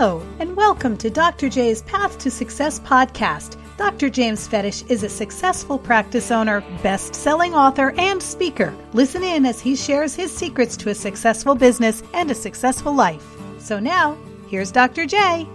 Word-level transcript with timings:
Hello, 0.00 0.22
and 0.38 0.56
welcome 0.56 0.96
to 0.98 1.10
Dr. 1.10 1.48
J's 1.48 1.82
Path 1.82 2.18
to 2.18 2.30
Success 2.30 2.78
podcast. 2.78 3.56
Dr. 3.76 4.08
James 4.08 4.46
Fetich 4.46 4.88
is 4.88 5.02
a 5.02 5.08
successful 5.08 5.76
practice 5.76 6.30
owner, 6.30 6.60
best 6.84 7.16
selling 7.16 7.52
author, 7.52 7.92
and 7.98 8.22
speaker. 8.22 8.72
Listen 8.92 9.24
in 9.24 9.44
as 9.44 9.58
he 9.58 9.74
shares 9.74 10.14
his 10.14 10.30
secrets 10.30 10.76
to 10.76 10.90
a 10.90 10.94
successful 10.94 11.56
business 11.56 12.04
and 12.14 12.30
a 12.30 12.34
successful 12.36 12.94
life. 12.94 13.26
So 13.58 13.80
now, 13.80 14.16
here's 14.46 14.70
Dr. 14.70 15.04
J. 15.04 15.48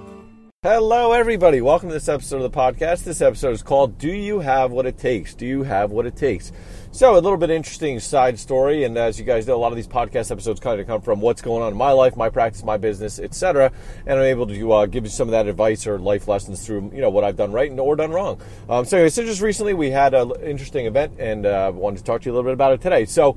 Hello, 0.63 1.11
everybody. 1.11 1.59
Welcome 1.59 1.89
to 1.89 1.93
this 1.93 2.07
episode 2.07 2.37
of 2.37 2.49
the 2.49 2.57
podcast. 2.57 3.03
This 3.03 3.19
episode 3.19 3.49
is 3.49 3.61
called 3.61 3.97
Do 3.97 4.07
You 4.07 4.39
Have 4.39 4.71
What 4.71 4.85
It 4.85 4.97
Takes? 4.97 5.33
Do 5.33 5.45
You 5.45 5.63
Have 5.63 5.91
What 5.91 6.05
It 6.05 6.15
Takes? 6.15 6.53
So, 6.93 7.15
a 7.15 7.19
little 7.19 7.35
bit 7.35 7.49
interesting 7.49 7.99
side 7.99 8.39
story, 8.39 8.85
and 8.85 8.97
as 8.97 9.19
you 9.19 9.25
guys 9.25 9.45
know, 9.45 9.55
a 9.55 9.59
lot 9.59 9.73
of 9.73 9.75
these 9.75 9.89
podcast 9.89 10.31
episodes 10.31 10.61
kind 10.61 10.79
of 10.79 10.87
come 10.87 11.01
from 11.01 11.19
what's 11.19 11.41
going 11.41 11.61
on 11.63 11.73
in 11.73 11.77
my 11.77 11.91
life, 11.91 12.15
my 12.15 12.29
practice, 12.29 12.63
my 12.63 12.77
business, 12.77 13.19
etc. 13.19 13.73
And 14.05 14.17
I'm 14.17 14.23
able 14.23 14.47
to 14.47 14.71
uh, 14.71 14.85
give 14.85 15.03
you 15.03 15.09
some 15.09 15.27
of 15.27 15.33
that 15.33 15.47
advice 15.47 15.85
or 15.85 15.99
life 15.99 16.29
lessons 16.29 16.65
through, 16.65 16.91
you 16.93 17.01
know, 17.01 17.09
what 17.09 17.25
I've 17.25 17.35
done 17.35 17.51
right 17.51 17.69
and 17.69 17.77
or 17.77 17.97
done 17.97 18.11
wrong. 18.11 18.39
Um, 18.69 18.85
so, 18.85 18.95
anyway, 18.95 19.09
so 19.09 19.25
just 19.25 19.41
recently 19.41 19.73
we 19.73 19.91
had 19.91 20.13
an 20.13 20.31
interesting 20.41 20.85
event, 20.85 21.15
and 21.19 21.45
uh, 21.45 21.73
wanted 21.75 21.97
to 21.97 22.03
talk 22.05 22.21
to 22.21 22.27
you 22.27 22.31
a 22.31 22.35
little 22.35 22.47
bit 22.47 22.53
about 22.53 22.71
it 22.71 22.79
today. 22.79 23.03
So, 23.03 23.35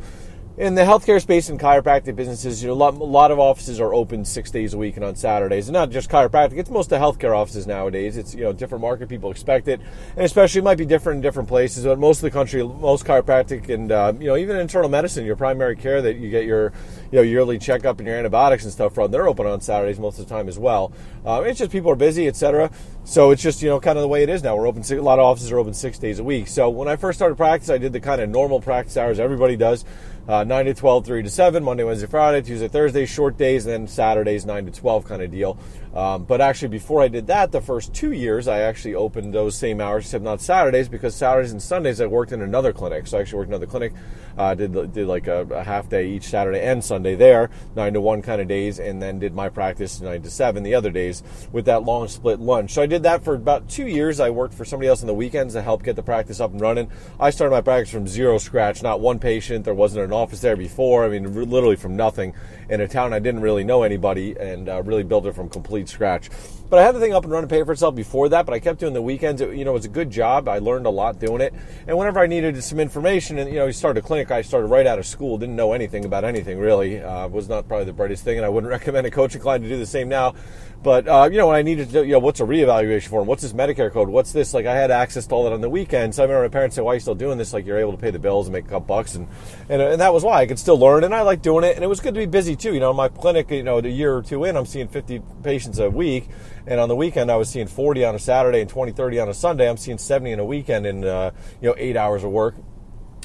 in 0.59 0.75
the 0.75 0.83
healthcare 0.83 1.21
space 1.21 1.51
and 1.51 1.61
chiropractic 1.61 2.17
businesses, 2.17 2.63
you 2.63 2.69
know, 2.69 2.73
a 2.73 2.77
lot, 2.77 2.95
a 2.95 3.05
lot, 3.05 3.31
of 3.31 3.39
offices 3.39 3.79
are 3.79 3.93
open 3.93 4.25
six 4.25 4.51
days 4.51 4.73
a 4.73 4.79
week 4.79 4.97
and 4.97 5.05
on 5.05 5.15
Saturdays. 5.15 5.69
And 5.69 5.75
not 5.75 5.91
just 5.91 6.09
chiropractic; 6.09 6.59
it's 6.59 6.71
most 6.71 6.91
of 6.91 6.91
the 6.91 6.97
healthcare 6.99 7.37
offices 7.37 7.67
nowadays. 7.67 8.17
It's 8.17 8.35
you 8.35 8.45
know 8.45 8.53
different 8.53 8.81
market 8.81 9.09
people 9.09 9.31
expect 9.31 9.69
it, 9.69 9.81
and 10.17 10.25
especially 10.25 10.61
it 10.61 10.65
might 10.65 10.79
be 10.79 10.87
different 10.87 11.17
in 11.17 11.23
different 11.23 11.49
places. 11.49 11.85
But 11.85 11.99
most 11.99 12.19
of 12.19 12.23
the 12.23 12.31
country, 12.31 12.63
most 12.63 13.05
chiropractic 13.05 13.69
and 13.69 13.93
uh, 13.93 14.15
you 14.19 14.29
know 14.29 14.37
even 14.37 14.57
internal 14.57 14.89
medicine, 14.89 15.27
your 15.27 15.37
primary 15.37 15.77
care 15.77 16.01
that 16.01 16.17
you 16.17 16.31
get 16.31 16.45
your 16.45 16.73
you 17.11 17.17
know 17.17 17.23
yearly 17.23 17.59
checkup 17.59 17.99
and 17.99 18.07
your 18.07 18.17
antibiotics 18.17 18.65
and 18.65 18.73
stuff 18.73 18.95
from, 18.95 19.11
they're 19.11 19.29
open 19.29 19.47
on 19.47 19.61
Saturdays 19.61 19.99
most 19.99 20.19
of 20.19 20.29
the 20.29 20.35
time 20.35 20.49
as 20.49 20.59
well. 20.59 20.93
Uh, 21.25 21.43
it's 21.47 21.59
just 21.59 21.71
people 21.71 21.91
are 21.91 21.97
busy, 21.97 22.29
etc. 22.29 22.71
So 23.05 23.31
it's 23.31 23.43
just 23.43 23.63
you 23.63 23.69
know 23.69 23.81
kind 23.81 23.99
of 23.99 24.03
the 24.03 24.09
way 24.09 24.23
it 24.23 24.29
is 24.29 24.43
now. 24.43 24.57
We're 24.57 24.67
open. 24.67 24.83
A 24.83 25.03
lot 25.03 25.19
of 25.19 25.25
offices 25.25 25.53
are 25.53 25.59
open 25.59 25.75
six 25.75 25.99
days 25.99 26.19
a 26.19 26.25
week. 26.25 26.49
So 26.49 26.69
when 26.71 26.89
I 26.89 26.97
first 26.97 27.19
started 27.19 27.37
practice, 27.37 27.71
I 27.71 27.79
did 27.79 27.93
the 27.93 28.01
kind 28.01 28.21
of 28.21 28.29
normal 28.29 28.61
practice 28.61 28.97
hours 28.97 29.21
everybody 29.21 29.57
does 29.57 29.85
uh, 30.29 30.45
9 30.45 30.65
to 30.67 30.75
12, 30.75 31.07
3 31.07 31.23
to 31.23 31.31
7, 31.31 31.63
Monday, 31.63 31.85
Wednesday, 31.85 32.07
Friday, 32.07 32.43
Tuesday, 32.43 32.69
Thursday, 32.69 33.07
short 33.07 33.37
days, 33.37 33.67
and 33.67 33.73
then 33.73 33.89
Saturdays, 33.89 34.45
9 34.45 34.67
to 34.67 34.73
12 34.73 35.05
kind 35.05 35.23
of 35.23 35.31
deal. 35.31 35.57
Um, 35.95 36.25
but 36.25 36.41
actually, 36.41 36.69
before 36.69 37.01
I 37.01 37.09
did 37.09 37.29
that, 37.29 37.53
the 37.53 37.61
first 37.61 37.95
two 37.95 38.13
years, 38.13 38.49
I 38.49 38.61
actually 38.61 38.95
opened 38.95 39.33
those 39.33 39.57
same 39.57 39.81
hours, 39.81 40.05
except 40.05 40.25
not 40.25 40.41
Saturdays, 40.41 40.89
because 40.89 41.15
Saturdays 41.15 41.53
and 41.53 41.63
Sundays 41.63 42.01
I 42.01 42.07
worked 42.07 42.33
in 42.33 42.43
another 42.43 42.73
clinic. 42.73 43.07
So 43.07 43.19
I 43.19 43.21
actually 43.21 43.39
worked 43.39 43.49
in 43.49 43.55
another 43.55 43.71
clinic, 43.71 43.93
uh, 44.37 44.55
did, 44.55 44.93
did 44.93 45.07
like 45.07 45.27
a, 45.29 45.43
a, 45.51 45.63
half 45.63 45.89
day 45.89 46.09
each 46.09 46.25
Saturday 46.25 46.61
and 46.61 46.85
Sunday 46.85 46.96
there, 47.03 47.51
9 47.75 47.93
to 47.95 48.01
1 48.01 48.23
kind 48.23 48.41
of 48.41 48.49
days, 48.49 48.79
and 48.79 49.03
then 49.03 49.19
did 49.19 49.35
my 49.35 49.49
practice 49.49 50.01
9 50.01 50.23
to 50.23 50.31
7 50.31 50.63
the 50.63 50.75
other 50.75 50.91
days 50.91 51.23
with 51.53 51.65
that 51.67 51.85
long 51.85 52.09
split 52.09 52.41
lunch. 52.41 52.73
So 52.73 52.83
I 52.83 52.87
did 52.87 53.03
that 53.05 53.25
for 53.25 53.35
about 53.35 53.69
two 53.69 53.87
years. 53.87 54.21
I 54.21 54.31
worked 54.31 54.55
for 54.55 54.65
somebody 54.65 54.89
else 54.89 55.03
on 55.03 55.07
the 55.07 55.15
weekends 55.15 55.55
to 55.55 55.63
help 55.63 55.83
get 55.83 55.97
the 55.97 56.03
practice 56.03 56.41
up 56.41 56.53
and 56.53 56.61
running. 56.61 56.91
I 57.21 57.31
started 57.31 57.55
my 57.55 57.61
practice 57.61 57.93
from 57.93 58.07
zero 58.07 58.39
scratch, 58.39 58.83
not 58.83 59.01
one 59.01 59.19
patient. 59.19 59.65
There 59.65 59.75
wasn't 59.75 60.05
an 60.05 60.13
office 60.13 60.41
there 60.41 60.57
before. 60.57 61.05
I 61.05 61.09
mean, 61.09 61.33
literally 61.51 61.77
from 61.77 61.97
nothing 61.97 62.35
in 62.69 62.81
a 62.81 62.89
town 62.89 63.13
I 63.13 63.19
didn't 63.19 63.43
really 63.43 63.65
know 63.65 63.83
anybody 63.83 64.37
and 64.39 64.69
uh, 64.69 64.83
really 64.83 65.05
built 65.05 65.27
it 65.27 65.35
from 65.35 65.49
complete 65.49 65.89
scratch. 65.89 66.31
But 66.69 66.81
I 66.81 66.83
had 66.83 66.97
the 66.97 67.01
thing 67.01 67.15
up 67.15 67.23
and 67.23 67.33
running, 67.33 67.49
pay 67.49 67.63
for 67.63 67.73
itself 67.73 67.95
before 67.95 68.29
that. 68.31 68.45
But 68.45 68.53
I 68.53 68.59
kept 68.59 68.81
doing 68.81 68.93
the 68.93 69.03
weekends. 69.03 69.41
It, 69.41 69.55
you 69.55 69.65
know, 69.65 69.71
it 69.71 69.75
was 69.75 69.85
a 69.85 69.91
good 69.91 70.11
job. 70.11 70.49
I 70.49 70.59
learned 70.59 70.87
a 70.87 70.91
lot 70.91 71.21
doing 71.21 71.41
it. 71.41 71.55
And 71.87 71.97
whenever 71.97 72.19
I 72.19 72.27
needed 72.27 72.63
some 72.65 72.81
information, 72.81 73.39
and 73.39 73.49
you 73.49 73.57
know, 73.57 73.67
you 73.67 73.73
started 73.73 74.03
a 74.03 74.07
clinic, 74.07 74.31
I 74.31 74.43
started 74.43 74.67
right 74.67 74.87
out 74.87 74.99
of 74.99 75.07
school. 75.07 75.39
Didn't 75.39 75.55
know 75.55 75.73
anything 75.73 76.05
about 76.05 76.25
anything 76.25 76.59
really. 76.59 76.86
Uh, 76.95 77.29
was 77.29 77.49
not 77.49 77.69
probably 77.69 77.87
the 77.87 77.93
brightest 77.93 78.25
thing, 78.25 78.37
and 78.37 78.47
I 78.47 78.49
wouldn't 78.49 78.71
recommend 78.79 79.07
a 79.07 79.11
coaching 79.11 79.41
client 79.41 79.65
to 79.65 79.69
do 79.69 79.79
the 79.79 79.87
same 79.87 80.09
now. 80.09 80.35
But 80.83 81.09
uh, 81.09 81.29
you 81.31 81.39
know, 81.39 81.49
when 81.49 81.57
I 81.57 81.63
needed 81.63 81.91
to, 81.91 82.07
you 82.07 82.13
know, 82.13 82.19
what's 82.21 82.41
a 82.41 82.45
reevaluation 82.45 83.09
form? 83.09 83.27
What's 83.27 83.43
this 83.43 83.53
Medicare 83.53 83.91
code? 83.91 84.09
What's 84.09 84.33
this? 84.33 84.55
Like, 84.55 84.67
I 84.67 84.75
had 84.75 84.91
access 84.91 85.27
to 85.27 85.35
all 85.35 85.45
that 85.45 85.53
on 85.53 85.61
the 85.61 85.69
weekend. 85.69 86.15
So 86.15 86.23
I 86.23 86.27
remember 86.27 86.45
my 86.45 86.53
parents 86.53 86.77
say, 86.77 86.83
"Why 86.83 86.93
are 86.93 86.95
you 86.95 87.01
still 87.01 87.15
doing 87.15 87.39
this? 87.39 87.53
Like, 87.53 87.67
you're 87.67 87.79
able 87.79 87.93
to 87.93 87.99
pay 87.99 88.11
the 88.11 88.19
bills 88.19 88.47
and 88.47 88.53
make 88.53 88.67
a 88.67 88.69
couple 88.69 88.87
bucks." 88.87 89.15
And 89.17 89.27
and, 89.69 89.83
and 89.83 90.01
that 90.01 90.13
was 90.13 90.23
why 90.23 90.41
I 90.41 90.47
could 90.47 90.59
still 90.59 90.79
learn, 90.79 91.03
and 91.03 91.15
I 91.15 91.23
like 91.23 91.43
doing 91.43 91.65
it. 91.65 91.75
And 91.75 91.85
it 91.85 91.89
was 91.89 92.01
good 92.01 92.15
to 92.15 92.21
be 92.21 92.27
busy 92.27 92.55
too. 92.55 92.73
You 92.73 92.81
know, 92.81 92.93
my 92.93 93.09
clinic, 93.09 93.51
you 93.51 93.63
know, 93.63 93.79
a 93.79 93.89
year 93.89 94.17
or 94.17 94.23
two 94.23 94.45
in, 94.45 94.57
I'm 94.57 94.67
seeing 94.67 94.89
50 94.89 95.23
patients 95.43 95.79
a 95.79 95.91
week, 95.91 96.29
and 96.67 96.79
on 96.79 96.89
the 96.89 96.97
weekend 96.97 97.31
I 97.31 97.37
was 97.37 97.49
seeing 97.49 97.67
40 97.67 98.05
on 98.05 98.15
a 98.15 98.19
Saturday 98.19 98.61
and 98.61 98.71
20, 98.71 98.93
30 98.93 99.21
on 99.21 99.29
a 99.29 99.35
Sunday. 99.35 99.69
I'm 99.69 99.79
seeing 99.79 99.99
70 99.99 100.33
in 100.33 100.39
a 100.39 100.45
weekend 100.45 100.87
in 100.87 101.05
uh, 101.05 101.33
you 101.61 101.69
know 101.69 101.75
eight 101.79 101.97
hours 101.97 102.23
of 102.23 102.31
work. 102.31 102.55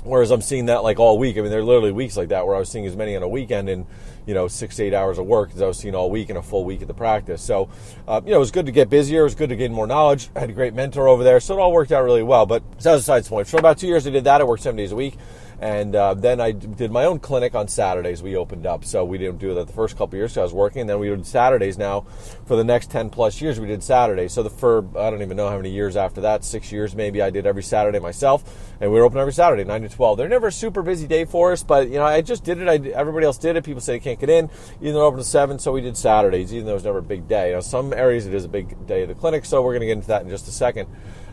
Whereas 0.03 0.31
I'm 0.31 0.41
seeing 0.41 0.65
that 0.65 0.83
like 0.83 0.99
all 0.99 1.17
week. 1.19 1.37
I 1.37 1.41
mean, 1.41 1.51
there 1.51 1.59
are 1.59 1.63
literally 1.63 1.91
weeks 1.91 2.17
like 2.17 2.29
that 2.29 2.47
where 2.47 2.55
I 2.55 2.59
was 2.59 2.69
seeing 2.69 2.85
as 2.85 2.95
many 2.95 3.15
on 3.15 3.21
a 3.21 3.27
weekend 3.27 3.69
in, 3.69 3.85
you 4.25 4.33
know, 4.33 4.47
six 4.47 4.75
to 4.77 4.83
eight 4.83 4.93
hours 4.93 5.19
of 5.19 5.27
work 5.27 5.51
as 5.53 5.61
I 5.61 5.67
was 5.67 5.77
seeing 5.77 5.93
all 5.93 6.09
week 6.09 6.29
in 6.29 6.37
a 6.37 6.41
full 6.41 6.65
week 6.65 6.81
at 6.81 6.87
the 6.87 6.93
practice. 6.93 7.41
So, 7.41 7.69
uh, 8.07 8.21
you 8.23 8.31
know, 8.31 8.37
it 8.37 8.39
was 8.39 8.51
good 8.51 8.65
to 8.65 8.71
get 8.71 8.89
busier. 8.89 9.21
It 9.21 9.25
was 9.25 9.35
good 9.35 9.49
to 9.49 9.55
gain 9.55 9.71
more 9.71 9.85
knowledge. 9.85 10.29
I 10.35 10.39
had 10.39 10.49
a 10.49 10.53
great 10.53 10.73
mentor 10.73 11.07
over 11.07 11.23
there. 11.23 11.39
So 11.39 11.57
it 11.57 11.61
all 11.61 11.71
worked 11.71 11.91
out 11.91 12.03
really 12.03 12.23
well. 12.23 12.45
But 12.45 12.63
that 12.79 12.93
was 12.93 13.01
a 13.01 13.03
side 13.03 13.25
point. 13.25 13.47
For 13.47 13.57
about 13.57 13.77
two 13.77 13.87
years, 13.87 14.07
I 14.07 14.09
did 14.09 14.23
that. 14.23 14.41
I 14.41 14.43
worked 14.43 14.63
seven 14.63 14.77
days 14.77 14.91
a 14.91 14.95
week. 14.95 15.17
And 15.61 15.95
uh, 15.95 16.15
then 16.15 16.41
I 16.41 16.53
did 16.53 16.91
my 16.91 17.05
own 17.05 17.19
clinic 17.19 17.53
on 17.53 17.67
Saturdays. 17.67 18.23
We 18.23 18.35
opened 18.35 18.65
up, 18.65 18.83
so 18.83 19.05
we 19.05 19.19
didn't 19.19 19.37
do 19.37 19.53
that 19.53 19.67
the 19.67 19.73
first 19.73 19.95
couple 19.95 20.17
years. 20.17 20.33
So 20.33 20.41
I 20.41 20.43
was 20.43 20.53
working, 20.53 20.81
and 20.81 20.89
then 20.89 20.97
we 20.97 21.07
did 21.07 21.23
Saturdays. 21.27 21.77
Now, 21.77 22.01
for 22.47 22.55
the 22.55 22.63
next 22.63 22.89
ten 22.89 23.11
plus 23.11 23.39
years, 23.39 23.59
we 23.59 23.67
did 23.67 23.83
Saturdays. 23.83 24.33
So 24.33 24.41
the 24.41 24.49
for 24.49 24.79
I 24.97 25.11
don't 25.11 25.21
even 25.21 25.37
know 25.37 25.49
how 25.51 25.57
many 25.57 25.69
years 25.69 25.95
after 25.95 26.21
that, 26.21 26.43
six 26.43 26.71
years 26.71 26.95
maybe, 26.95 27.21
I 27.21 27.29
did 27.29 27.45
every 27.45 27.61
Saturday 27.61 27.99
myself, 27.99 28.43
and 28.81 28.91
we 28.91 28.97
were 28.97 29.05
open 29.05 29.19
every 29.19 29.33
Saturday, 29.33 29.63
nine 29.63 29.83
to 29.83 29.89
twelve. 29.89 30.17
They're 30.17 30.27
never 30.27 30.47
a 30.47 30.51
super 30.51 30.81
busy 30.81 31.05
day 31.05 31.25
for 31.25 31.51
us, 31.51 31.61
but 31.61 31.89
you 31.89 31.99
know 31.99 32.05
I 32.05 32.21
just 32.21 32.43
did 32.43 32.57
it. 32.57 32.67
I, 32.67 32.89
everybody 32.95 33.27
else 33.27 33.37
did 33.37 33.55
it. 33.55 33.63
People 33.63 33.81
say 33.81 33.93
they 33.93 33.99
can't 33.99 34.19
get 34.19 34.31
in, 34.31 34.49
even 34.81 34.95
though 34.95 35.05
open 35.05 35.19
to 35.19 35.23
seven, 35.23 35.59
so 35.59 35.71
we 35.71 35.81
did 35.81 35.95
Saturdays, 35.95 36.51
even 36.55 36.65
though 36.65 36.71
it 36.71 36.81
was 36.81 36.85
never 36.85 36.97
a 36.97 37.03
big 37.03 37.27
day. 37.27 37.49
You 37.49 37.55
know, 37.57 37.61
some 37.61 37.93
areas 37.93 38.25
it 38.25 38.33
is 38.33 38.45
a 38.45 38.49
big 38.49 38.87
day 38.87 39.03
of 39.03 39.09
the 39.09 39.15
clinic, 39.15 39.45
so 39.45 39.61
we're 39.61 39.73
going 39.73 39.81
to 39.81 39.85
get 39.85 39.97
into 39.97 40.07
that 40.07 40.23
in 40.23 40.29
just 40.29 40.47
a 40.47 40.51
second. 40.51 40.89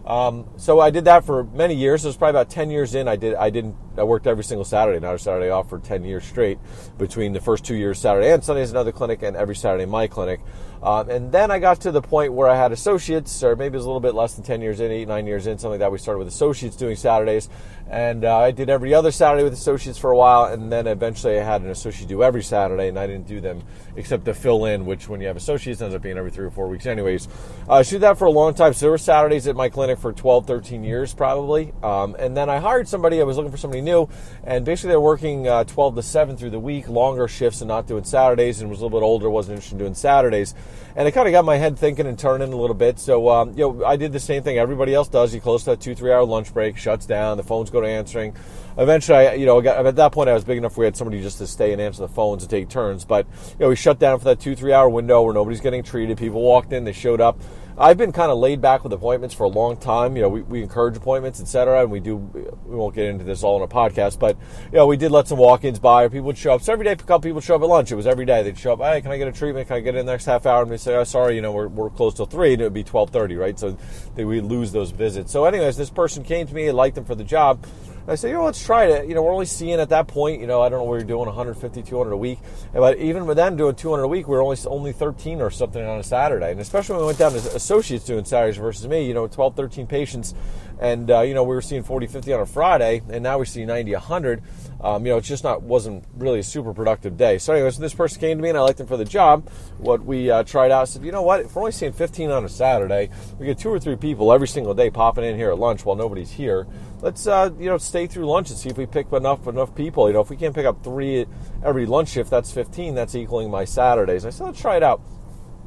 Um, 0.08 0.48
so 0.56 0.80
I 0.80 0.88
did 0.88 1.04
that 1.04 1.26
for 1.26 1.44
many 1.44 1.74
years. 1.74 2.02
It 2.02 2.08
was 2.08 2.16
probably 2.16 2.40
about 2.40 2.48
ten 2.48 2.70
years 2.70 2.94
in. 2.94 3.06
I 3.06 3.16
did. 3.16 3.34
I 3.34 3.50
didn't. 3.50 3.76
I 3.98 4.04
worked 4.04 4.26
every 4.26 4.42
single 4.42 4.64
Saturday, 4.64 4.98
not 5.00 5.14
a 5.14 5.18
Saturday 5.18 5.50
off 5.50 5.68
for 5.68 5.78
ten 5.78 6.02
years 6.02 6.24
straight. 6.24 6.58
Between 6.96 7.34
the 7.34 7.40
first 7.40 7.62
two 7.62 7.74
years, 7.74 7.98
Saturday 7.98 8.32
and 8.32 8.42
Sundays, 8.42 8.70
another 8.70 8.90
clinic, 8.90 9.22
and 9.22 9.36
every 9.36 9.54
Saturday 9.54 9.84
my 9.84 10.06
clinic. 10.06 10.40
Um, 10.82 11.10
and 11.10 11.32
then 11.32 11.50
I 11.50 11.58
got 11.58 11.80
to 11.82 11.90
the 11.90 12.00
point 12.00 12.32
where 12.32 12.48
I 12.48 12.56
had 12.56 12.70
associates, 12.70 13.42
or 13.42 13.56
maybe 13.56 13.74
it 13.74 13.78
was 13.78 13.84
a 13.84 13.88
little 13.88 14.00
bit 14.00 14.14
less 14.14 14.34
than 14.34 14.44
10 14.44 14.60
years 14.60 14.80
in, 14.80 14.92
eight, 14.92 15.08
nine 15.08 15.26
years 15.26 15.46
in, 15.46 15.58
something 15.58 15.72
like 15.72 15.80
that. 15.80 15.90
We 15.90 15.98
started 15.98 16.18
with 16.18 16.28
associates 16.28 16.76
doing 16.76 16.94
Saturdays. 16.94 17.48
And 17.90 18.24
uh, 18.24 18.38
I 18.38 18.50
did 18.50 18.68
every 18.68 18.94
other 18.94 19.10
Saturday 19.10 19.42
with 19.42 19.54
associates 19.54 19.98
for 19.98 20.10
a 20.10 20.16
while. 20.16 20.52
And 20.52 20.70
then 20.70 20.86
eventually 20.86 21.38
I 21.38 21.42
had 21.42 21.62
an 21.62 21.70
associate 21.70 22.08
do 22.08 22.22
every 22.22 22.42
Saturday, 22.42 22.88
and 22.88 22.98
I 22.98 23.06
didn't 23.06 23.26
do 23.26 23.40
them 23.40 23.62
except 23.96 24.24
to 24.26 24.34
fill 24.34 24.66
in, 24.66 24.86
which 24.86 25.08
when 25.08 25.20
you 25.20 25.26
have 25.26 25.36
associates 25.36 25.80
ends 25.80 25.94
up 25.94 26.02
being 26.02 26.16
every 26.16 26.30
three 26.30 26.46
or 26.46 26.50
four 26.50 26.68
weeks, 26.68 26.86
anyways. 26.86 27.26
Uh, 27.68 27.74
I 27.74 27.82
did 27.82 28.02
that 28.02 28.18
for 28.18 28.26
a 28.26 28.30
long 28.30 28.54
time. 28.54 28.72
So 28.72 28.86
there 28.86 28.90
were 28.90 28.98
Saturdays 28.98 29.48
at 29.48 29.56
my 29.56 29.68
clinic 29.68 29.97
for 29.98 30.12
12, 30.12 30.46
13 30.46 30.84
years 30.84 31.14
probably. 31.14 31.72
Um, 31.82 32.16
and 32.18 32.36
then 32.36 32.48
I 32.48 32.58
hired 32.58 32.88
somebody, 32.88 33.20
I 33.20 33.24
was 33.24 33.36
looking 33.36 33.50
for 33.50 33.58
somebody 33.58 33.80
new. 33.80 34.08
And 34.44 34.64
basically 34.64 34.90
they're 34.90 35.00
working 35.00 35.48
uh, 35.48 35.64
12 35.64 35.96
to 35.96 36.02
7 36.02 36.36
through 36.36 36.50
the 36.50 36.58
week, 36.58 36.88
longer 36.88 37.28
shifts 37.28 37.60
and 37.60 37.68
not 37.68 37.86
doing 37.86 38.04
Saturdays, 38.04 38.60
and 38.60 38.70
was 38.70 38.80
a 38.80 38.84
little 38.84 38.98
bit 38.98 39.04
older, 39.04 39.28
wasn't 39.28 39.56
interested 39.56 39.74
in 39.74 39.78
doing 39.78 39.94
Saturdays. 39.94 40.54
And 40.96 41.06
it 41.06 41.12
kind 41.12 41.28
of 41.28 41.32
got 41.32 41.44
my 41.44 41.56
head 41.56 41.78
thinking 41.78 42.06
and 42.06 42.18
turning 42.18 42.52
a 42.52 42.56
little 42.56 42.74
bit. 42.74 42.98
So, 42.98 43.28
um, 43.28 43.50
you 43.50 43.58
know, 43.58 43.84
I 43.84 43.96
did 43.96 44.12
the 44.12 44.20
same 44.20 44.42
thing 44.42 44.58
everybody 44.58 44.94
else 44.94 45.08
does. 45.08 45.32
You 45.32 45.40
close 45.40 45.64
that 45.66 45.80
two, 45.80 45.94
three 45.94 46.12
hour 46.12 46.24
lunch 46.24 46.52
break, 46.52 46.76
shuts 46.76 47.06
down, 47.06 47.36
the 47.36 47.44
phones 47.44 47.70
go 47.70 47.80
to 47.80 47.86
answering. 47.86 48.34
Eventually, 48.76 49.18
I, 49.18 49.34
you 49.34 49.46
know, 49.46 49.60
got, 49.60 49.84
at 49.84 49.96
that 49.96 50.12
point, 50.12 50.28
I 50.28 50.34
was 50.34 50.44
big 50.44 50.58
enough 50.58 50.76
we 50.76 50.84
had 50.84 50.96
somebody 50.96 51.20
just 51.20 51.38
to 51.38 51.46
stay 51.46 51.72
and 51.72 51.80
answer 51.82 52.02
the 52.02 52.08
phones 52.08 52.42
and 52.42 52.50
take 52.50 52.68
turns. 52.68 53.04
But, 53.04 53.26
you 53.50 53.56
know, 53.60 53.68
we 53.68 53.76
shut 53.76 53.98
down 53.98 54.18
for 54.18 54.24
that 54.26 54.40
two, 54.40 54.54
three 54.54 54.72
hour 54.72 54.88
window 54.88 55.22
where 55.22 55.34
nobody's 55.34 55.60
getting 55.60 55.82
treated. 55.82 56.16
People 56.18 56.42
walked 56.42 56.72
in, 56.72 56.84
they 56.84 56.92
showed 56.92 57.20
up. 57.20 57.40
I've 57.78 57.96
been 57.96 58.10
kind 58.10 58.32
of 58.32 58.38
laid 58.38 58.60
back 58.60 58.82
with 58.82 58.92
appointments 58.92 59.34
for 59.34 59.44
a 59.44 59.48
long 59.48 59.76
time. 59.76 60.16
You 60.16 60.22
know, 60.22 60.28
we, 60.28 60.42
we 60.42 60.62
encourage 60.62 60.96
appointments, 60.96 61.40
etc. 61.40 61.82
And 61.82 61.90
we 61.92 62.00
do. 62.00 62.16
We 62.16 62.74
won't 62.74 62.94
get 62.94 63.06
into 63.06 63.24
this 63.24 63.44
all 63.44 63.56
in 63.56 63.62
a 63.62 63.68
podcast, 63.68 64.18
but 64.18 64.36
you 64.72 64.78
know, 64.78 64.86
we 64.86 64.96
did 64.96 65.12
let 65.12 65.28
some 65.28 65.38
walk-ins 65.38 65.78
by, 65.78 66.02
or 66.02 66.10
people 66.10 66.26
would 66.26 66.38
show 66.38 66.54
up. 66.54 66.62
So 66.62 66.72
every 66.72 66.84
day, 66.84 66.92
a 66.92 66.96
couple 66.96 67.20
people 67.20 67.40
show 67.40 67.54
up 67.54 67.62
at 67.62 67.68
lunch. 67.68 67.92
It 67.92 67.94
was 67.94 68.06
every 68.06 68.24
day 68.24 68.42
they'd 68.42 68.58
show 68.58 68.72
up. 68.72 68.80
Hey, 68.80 69.00
can 69.00 69.12
I 69.12 69.18
get 69.18 69.28
a 69.28 69.32
treatment? 69.32 69.68
Can 69.68 69.76
I 69.76 69.80
get 69.80 69.94
in 69.94 70.06
the 70.06 70.12
next 70.12 70.24
half 70.24 70.44
hour? 70.44 70.62
And 70.62 70.70
we 70.70 70.76
say, 70.76 70.96
oh, 70.96 71.04
sorry, 71.04 71.36
you 71.36 71.40
know, 71.40 71.52
we're, 71.52 71.68
we're 71.68 71.90
closed 71.90 72.16
till 72.16 72.26
three, 72.26 72.54
and 72.54 72.62
it 72.62 72.64
would 72.64 72.74
be 72.74 72.82
twelve 72.84 73.10
thirty, 73.10 73.36
right? 73.36 73.58
So 73.58 73.78
we 74.16 74.40
lose 74.40 74.72
those 74.72 74.90
visits. 74.90 75.30
So, 75.30 75.44
anyways, 75.44 75.76
this 75.76 75.90
person 75.90 76.24
came 76.24 76.48
to 76.48 76.54
me, 76.54 76.68
I 76.68 76.72
liked 76.72 76.96
them 76.96 77.04
for 77.04 77.14
the 77.14 77.24
job. 77.24 77.64
I 78.08 78.14
said, 78.14 78.28
you 78.28 78.34
know, 78.34 78.44
let's 78.44 78.64
try 78.64 78.86
it. 78.86 79.06
You 79.06 79.14
know, 79.14 79.22
we're 79.22 79.34
only 79.34 79.44
seeing 79.44 79.78
at 79.80 79.90
that 79.90 80.06
point, 80.06 80.40
you 80.40 80.46
know, 80.46 80.62
I 80.62 80.70
don't 80.70 80.78
know, 80.78 80.90
we 80.90 80.96
are 80.96 81.04
doing 81.04 81.26
150, 81.26 81.82
200 81.82 82.10
a 82.10 82.16
week. 82.16 82.38
But 82.72 82.96
even 82.96 83.26
with 83.26 83.36
them 83.36 83.56
doing 83.56 83.74
200 83.74 84.02
a 84.02 84.08
week, 84.08 84.28
we 84.28 84.36
are 84.36 84.40
only 84.40 84.56
only 84.66 84.92
13 84.92 85.42
or 85.42 85.50
something 85.50 85.84
on 85.84 85.98
a 85.98 86.02
Saturday. 86.02 86.50
And 86.50 86.60
especially 86.60 86.94
when 86.94 87.02
we 87.02 87.06
went 87.08 87.18
down 87.18 87.32
to 87.32 87.38
associates 87.54 88.06
doing 88.06 88.24
Saturdays 88.24 88.56
versus 88.56 88.88
me, 88.88 89.06
you 89.06 89.12
know, 89.12 89.26
12, 89.26 89.54
13 89.54 89.86
patients. 89.86 90.34
And, 90.80 91.10
uh, 91.10 91.22
you 91.22 91.34
know, 91.34 91.42
we 91.42 91.54
were 91.54 91.62
seeing 91.62 91.82
40, 91.82 92.06
50 92.06 92.32
on 92.32 92.40
a 92.40 92.46
Friday, 92.46 93.02
and 93.08 93.22
now 93.22 93.38
we 93.38 93.46
see 93.46 93.64
90, 93.64 93.92
100. 93.92 94.42
Um, 94.80 95.04
you 95.04 95.12
know, 95.12 95.18
it 95.18 95.22
just 95.22 95.42
not 95.42 95.62
wasn't 95.62 96.04
really 96.16 96.38
a 96.38 96.44
super 96.44 96.72
productive 96.72 97.16
day. 97.16 97.38
So, 97.38 97.52
anyways, 97.52 97.78
this 97.78 97.94
person 97.94 98.20
came 98.20 98.38
to 98.38 98.42
me 98.42 98.48
and 98.48 98.56
I 98.56 98.60
liked 98.60 98.78
him 98.78 98.86
for 98.86 98.96
the 98.96 99.04
job. 99.04 99.48
What 99.78 100.04
we 100.04 100.30
uh, 100.30 100.44
tried 100.44 100.70
out, 100.70 100.88
said, 100.88 101.04
you 101.04 101.10
know 101.10 101.22
what? 101.22 101.40
If 101.40 101.54
we're 101.54 101.62
only 101.62 101.72
seeing 101.72 101.92
15 101.92 102.30
on 102.30 102.44
a 102.44 102.48
Saturday, 102.48 103.10
we 103.38 103.46
get 103.46 103.58
two 103.58 103.70
or 103.70 103.80
three 103.80 103.96
people 103.96 104.32
every 104.32 104.46
single 104.46 104.74
day 104.74 104.88
popping 104.88 105.24
in 105.24 105.34
here 105.34 105.50
at 105.50 105.58
lunch 105.58 105.84
while 105.84 105.96
nobody's 105.96 106.30
here. 106.30 106.66
Let's 107.00 107.26
uh, 107.26 107.50
you 107.58 107.66
know 107.66 107.78
stay 107.78 108.06
through 108.08 108.26
lunch 108.26 108.50
and 108.50 108.58
see 108.58 108.68
if 108.68 108.76
we 108.76 108.86
pick 108.86 109.12
enough 109.12 109.46
enough 109.46 109.74
people. 109.74 110.08
You 110.08 110.14
know, 110.14 110.20
if 110.20 110.30
we 110.30 110.36
can't 110.36 110.54
pick 110.54 110.66
up 110.66 110.82
three 110.82 111.26
every 111.64 111.86
lunch 111.86 112.10
shift, 112.10 112.30
that's 112.30 112.52
15. 112.52 112.94
That's 112.94 113.14
equaling 113.14 113.50
my 113.50 113.64
Saturdays. 113.64 114.24
I 114.24 114.30
said, 114.30 114.46
let's 114.46 114.60
try 114.60 114.76
it 114.76 114.82
out. 114.82 115.00